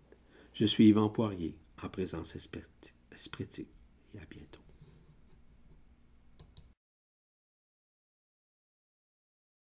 [0.53, 3.67] Je suis Yvan Poirier, en présence espritique,
[4.13, 4.62] et à bientôt.